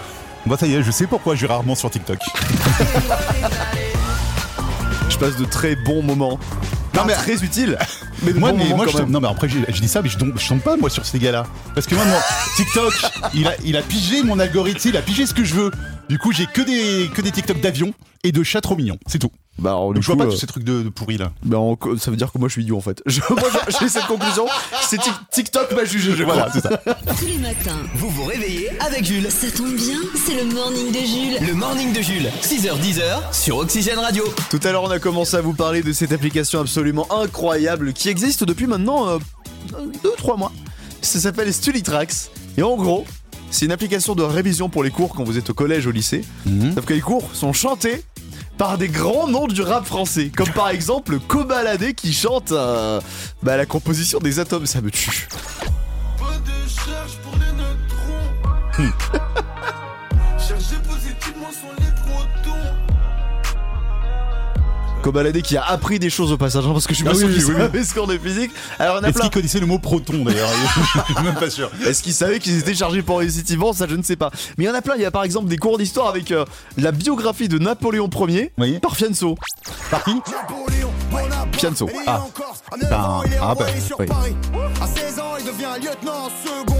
Bon, 0.46 0.56
ça 0.56 0.66
y 0.66 0.74
est, 0.74 0.82
je 0.82 0.90
sais 0.90 1.06
pourquoi 1.06 1.34
je 1.34 1.46
vais 1.46 1.52
rarement 1.52 1.74
sur 1.74 1.90
TikTok. 1.90 2.18
Je 5.08 5.16
passe 5.18 5.36
de 5.36 5.44
très 5.44 5.74
bons 5.76 6.02
moments. 6.02 6.38
Non, 6.94 7.04
mais 7.06 7.14
très 7.14 7.42
utiles. 7.44 7.78
Mais 8.24 8.32
moi, 8.32 8.52
mais 8.52 8.64
moi, 8.74 8.84
je 8.88 8.96
tombe- 8.96 9.10
non, 9.10 9.20
mais 9.20 9.28
après, 9.28 9.48
je, 9.48 9.58
je 9.68 9.80
dis 9.80 9.86
ça, 9.86 10.02
mais 10.02 10.08
je 10.08 10.18
tombe, 10.18 10.32
je 10.36 10.48
tombe 10.48 10.58
pas, 10.58 10.76
moi, 10.76 10.90
sur 10.90 11.06
ces 11.06 11.20
gars-là. 11.20 11.46
Parce 11.72 11.86
que 11.86 11.94
moi, 11.94 12.04
mon 12.04 12.18
TikTok, 12.56 12.92
il 13.32 13.46
a, 13.46 13.52
il 13.64 13.76
a 13.76 13.82
pigé 13.82 14.24
mon 14.24 14.40
algorithme, 14.40 14.88
il 14.88 14.96
a 14.96 15.02
pigé 15.02 15.24
ce 15.24 15.32
que 15.32 15.44
je 15.44 15.54
veux. 15.54 15.70
Du 16.08 16.18
coup, 16.18 16.32
j'ai 16.32 16.46
que 16.46 16.60
des, 16.62 17.08
que 17.14 17.22
des 17.22 17.30
TikTok 17.30 17.60
d'avion 17.60 17.92
et 18.24 18.32
de 18.32 18.42
chats 18.42 18.60
trop 18.60 18.74
mignons, 18.74 18.98
c'est 19.06 19.20
tout. 19.20 19.30
Bah, 19.58 19.70
alors, 19.70 19.86
Donc, 19.88 19.96
du 19.96 20.02
je 20.02 20.06
vois 20.06 20.14
coup, 20.16 20.22
pas 20.22 20.28
euh, 20.28 20.30
tous 20.32 20.38
ces 20.38 20.46
trucs 20.46 20.62
de, 20.64 20.82
de 20.82 20.88
pourris 20.88 21.18
là. 21.18 21.32
bah, 21.44 21.58
en- 21.58 21.76
ça 21.98 22.10
veut 22.10 22.16
dire 22.16 22.30
que 22.32 22.38
moi 22.38 22.48
je 22.48 22.52
suis 22.52 22.62
idiot 22.62 22.76
en 22.76 22.80
fait. 22.80 23.02
Je- 23.06 23.20
moi 23.28 23.42
j'ai- 23.52 23.76
j'ai 23.80 23.88
cette 23.88 24.06
conclusion. 24.06 24.46
C'est 24.82 24.98
Tik- 25.00 25.20
TikTok 25.32 25.72
m'a 25.74 25.84
jugé, 25.84 26.12
je 26.16 26.22
Voilà, 26.22 26.48
c'est 26.52 26.60
ça. 26.60 26.76
Tous 27.18 27.26
les 27.26 27.38
matins, 27.38 27.76
vous 27.94 28.08
vous 28.10 28.24
réveillez 28.24 28.70
avec 28.80 29.04
Jules. 29.04 29.28
Ça 29.30 29.50
tombe 29.50 29.74
bien, 29.74 29.98
c'est 30.26 30.34
le 30.42 30.44
morning 30.54 30.92
de 30.92 30.98
Jules. 30.98 31.46
Le 31.48 31.54
morning 31.54 31.92
de 31.92 32.00
Jules, 32.00 32.28
6h10h 32.42 33.32
sur 33.34 33.56
Oxygène 33.58 33.98
Radio. 33.98 34.24
Tout 34.50 34.60
à 34.62 34.70
l'heure, 34.72 34.84
on 34.84 34.90
a 34.90 34.98
commencé 35.00 35.36
à 35.36 35.40
vous 35.40 35.54
parler 35.54 35.82
de 35.82 35.92
cette 35.92 36.12
application 36.12 36.60
absolument 36.60 37.06
incroyable 37.12 37.92
qui 37.92 38.08
existe 38.08 38.44
depuis 38.44 38.66
maintenant 38.68 39.18
2-3 40.04 40.38
mois. 40.38 40.52
Ça 41.02 41.18
s'appelle 41.20 41.52
StudyTracks. 41.52 42.30
Et 42.56 42.62
en 42.62 42.76
gros, 42.76 43.04
c'est 43.50 43.64
une 43.66 43.72
application 43.72 44.14
de 44.14 44.22
révision 44.22 44.68
pour 44.68 44.82
les 44.84 44.90
cours 44.90 45.14
quand 45.14 45.24
vous 45.24 45.38
êtes 45.38 45.50
au 45.50 45.54
collège 45.54 45.86
ou 45.86 45.90
au 45.90 45.92
lycée. 45.92 46.24
Sauf 46.74 46.84
que 46.84 46.94
les 46.94 47.00
cours 47.00 47.28
sont 47.32 47.52
chantés 47.52 48.04
par 48.58 48.76
des 48.76 48.88
grands 48.88 49.28
noms 49.28 49.46
du 49.46 49.62
rap 49.62 49.86
français. 49.86 50.30
Comme 50.36 50.50
par 50.50 50.68
exemple 50.68 51.18
Cobaladé 51.20 51.94
qui 51.94 52.12
chante 52.12 52.52
euh, 52.52 53.00
bah, 53.42 53.56
la 53.56 53.64
composition 53.64 54.18
des 54.18 54.40
atomes. 54.40 54.66
Ça 54.66 54.80
me 54.80 54.90
tue. 54.90 55.28
Cobaladé 65.08 65.40
qui 65.40 65.56
a 65.56 65.64
appris 65.64 65.98
des 65.98 66.10
choses 66.10 66.32
au 66.32 66.36
passage, 66.36 66.66
hein, 66.66 66.70
parce 66.74 66.86
que 66.86 66.92
je 66.92 66.96
suis 66.96 67.04
pas 67.04 67.12
Ah 67.14 67.18
sûr 67.18 67.28
oui, 67.28 67.34
qu'il 67.34 67.44
oui, 67.46 67.52
oui. 67.54 67.60
savait 67.62 67.82
ce 67.84 67.94
qu'on 67.94 68.10
est 68.10 68.18
physique. 68.18 68.50
Alors, 68.78 68.98
on 69.00 69.04
a 69.04 69.08
Est-ce 69.08 69.14
plein. 69.14 69.22
qu'il 69.22 69.30
connaissait 69.30 69.58
le 69.60 69.64
mot 69.64 69.78
proton 69.78 70.22
d'ailleurs 70.22 70.50
Je 71.08 71.14
suis 71.14 71.22
même 71.24 71.34
pas 71.34 71.48
sûr. 71.48 71.70
Est-ce 71.86 72.02
qu'ils 72.02 72.12
savaient 72.12 72.38
qu'ils 72.38 72.58
étaient 72.58 72.74
chargés 72.74 73.00
pour 73.00 73.20
vivant 73.20 73.72
Ça, 73.72 73.86
je 73.88 73.96
ne 73.96 74.02
sais 74.02 74.16
pas. 74.16 74.30
Mais 74.58 74.64
il 74.64 74.66
y 74.66 74.70
en 74.70 74.74
a 74.74 74.82
plein. 74.82 74.96
Il 74.96 75.00
y 75.00 75.06
a 75.06 75.10
par 75.10 75.24
exemple 75.24 75.48
des 75.48 75.56
cours 75.56 75.78
d'histoire 75.78 76.08
avec 76.08 76.30
euh, 76.30 76.44
la 76.76 76.92
biographie 76.92 77.48
de 77.48 77.58
Napoléon 77.58 78.10
Ier 78.28 78.52
par 78.82 78.96
Fianso. 78.96 79.34
Par 79.90 80.04
qui? 80.04 80.20
Fianso. 81.52 81.88
Ah. 82.06 82.20
Ben, 82.78 83.22
ah 83.40 83.54
oui. 83.98 84.06
À 84.82 84.86
16 84.86 85.18
ans, 85.20 85.24
il 85.38 85.46
devient 85.46 85.66
lieutenant 85.82 86.28
second 86.44 86.77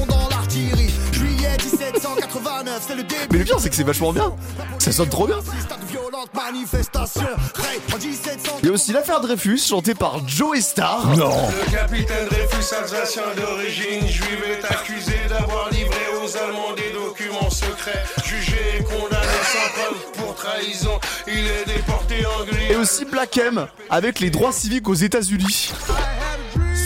1789, 2.29 2.85
c'est 2.87 2.95
le 2.95 3.03
début. 3.03 3.21
Mais 3.33 3.39
le 3.39 3.45
pire, 3.45 3.61
c'est 3.61 3.71
que 3.71 3.75
c'est 3.75 3.85
vachement 3.85 4.13
bien. 4.13 4.33
Ça 4.79 4.93
sonne 4.93 5.09
trop 5.09 5.27
bien. 5.27 5.39
de 5.39 5.87
violentes 5.87 6.35
manifestations. 6.35 7.23
Ray, 7.55 7.81
en 7.93 7.99
1700. 7.99 8.53
Il 8.63 8.67
y 8.67 8.69
a 8.69 8.73
aussi 8.73 8.93
l'affaire 8.93 9.21
Dreyfus, 9.21 9.59
chantée 9.59 9.95
par 9.95 10.27
Joe 10.29 10.61
Star. 10.61 11.17
Non. 11.17 11.31
Le 11.31 11.71
capitaine 11.73 12.27
Dreyfus, 12.29 12.75
alsacien 12.75 13.23
d'origine 13.37 14.07
juive, 14.07 14.45
est 14.47 14.65
accusé 14.65 15.17
d'avoir 15.29 15.71
livré 15.71 15.97
aux 16.23 16.37
Allemands 16.37 16.75
des 16.77 16.93
documents 16.93 17.51
secrets. 17.51 18.05
Jugé 18.25 18.59
et 18.79 18.85
condamné 18.85 19.27
sans 19.45 19.81
preuve 19.81 20.13
pour 20.19 20.35
trahison, 20.35 21.01
il 21.27 21.47
est 21.47 21.65
déporté 21.67 22.27
en 22.27 22.45
Guyane. 22.45 22.73
Et 22.73 22.77
aussi 22.77 23.05
Black 23.05 23.37
M, 23.39 23.67
avec 23.89 24.21
les 24.21 24.31
droits 24.31 24.53
civiques 24.53 24.89
aux 24.89 24.95
États-Unis. 24.95 25.73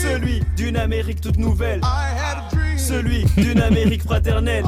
Celui 0.01 0.41
d'une 0.55 0.77
Amérique 0.77 1.21
toute 1.21 1.37
nouvelle. 1.37 1.81
Celui 2.87 3.23
d'une 3.37 3.61
Amérique 3.61 4.03
fraternelle. 4.03 4.65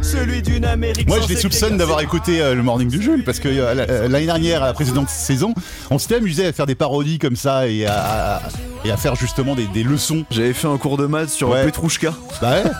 Celui 0.00 0.42
d'une 0.42 0.64
Amérique 0.64 1.08
Moi, 1.08 1.18
je 1.22 1.28
les 1.28 1.36
soupçonne 1.36 1.76
d'avoir 1.76 2.00
écouté 2.00 2.40
euh, 2.40 2.54
le 2.54 2.62
Morning 2.62 2.88
du 2.88 3.02
Jules 3.02 3.24
parce 3.24 3.40
que 3.40 3.48
euh, 3.48 3.74
euh, 3.88 4.08
l'année 4.08 4.26
dernière, 4.26 4.62
à 4.62 4.66
la 4.66 4.72
précédente 4.72 5.08
saison, 5.08 5.52
on 5.90 5.98
s'était 5.98 6.16
amusé 6.16 6.46
à 6.46 6.52
faire 6.52 6.66
des 6.66 6.74
parodies 6.76 7.18
comme 7.18 7.34
ça 7.36 7.66
et 7.68 7.84
à, 7.86 8.36
à- 8.36 8.42
et 8.84 8.90
à 8.90 8.96
faire 8.96 9.14
justement 9.16 9.54
des, 9.54 9.66
des 9.68 9.82
leçons. 9.84 10.24
J'avais 10.30 10.52
fait 10.52 10.66
un 10.66 10.76
cours 10.76 10.96
de 10.96 11.06
maths 11.06 11.30
sur 11.30 11.50
Petrouchka. 11.50 12.14
Bah 12.40 12.50
ouais. 12.52 12.70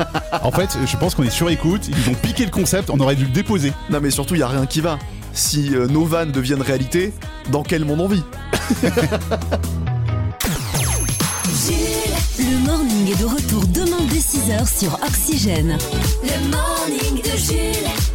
En 0.42 0.50
fait, 0.50 0.76
je 0.86 0.96
pense 0.96 1.14
qu'on 1.14 1.22
est 1.22 1.30
sur 1.30 1.48
écoute. 1.50 1.82
Ils 1.88 2.10
ont 2.10 2.14
piqué 2.14 2.44
le 2.44 2.50
concept. 2.50 2.90
On 2.90 2.98
aurait 3.00 3.14
dû 3.16 3.24
le 3.24 3.30
déposer. 3.30 3.72
Non, 3.90 3.98
mais 4.02 4.10
surtout, 4.10 4.34
il 4.34 4.40
y 4.40 4.42
a 4.44 4.48
rien 4.48 4.66
qui 4.66 4.80
va. 4.80 4.98
Si 5.32 5.74
euh, 5.74 5.86
nos 5.86 6.04
vannes 6.04 6.32
deviennent 6.32 6.62
réalité, 6.62 7.12
dans 7.50 7.62
quel 7.62 7.84
monde 7.84 8.00
on 8.00 8.08
vit? 8.08 8.22
morning 13.02 13.14
est 13.14 13.20
de 13.20 13.26
retour 13.26 13.66
demain 13.68 14.04
dès 14.10 14.18
6h 14.18 14.78
sur 14.78 14.94
Oxygène. 15.02 15.76
Le 16.22 16.50
morning 16.50 17.22
de 17.22 17.36
Jules. 17.36 18.11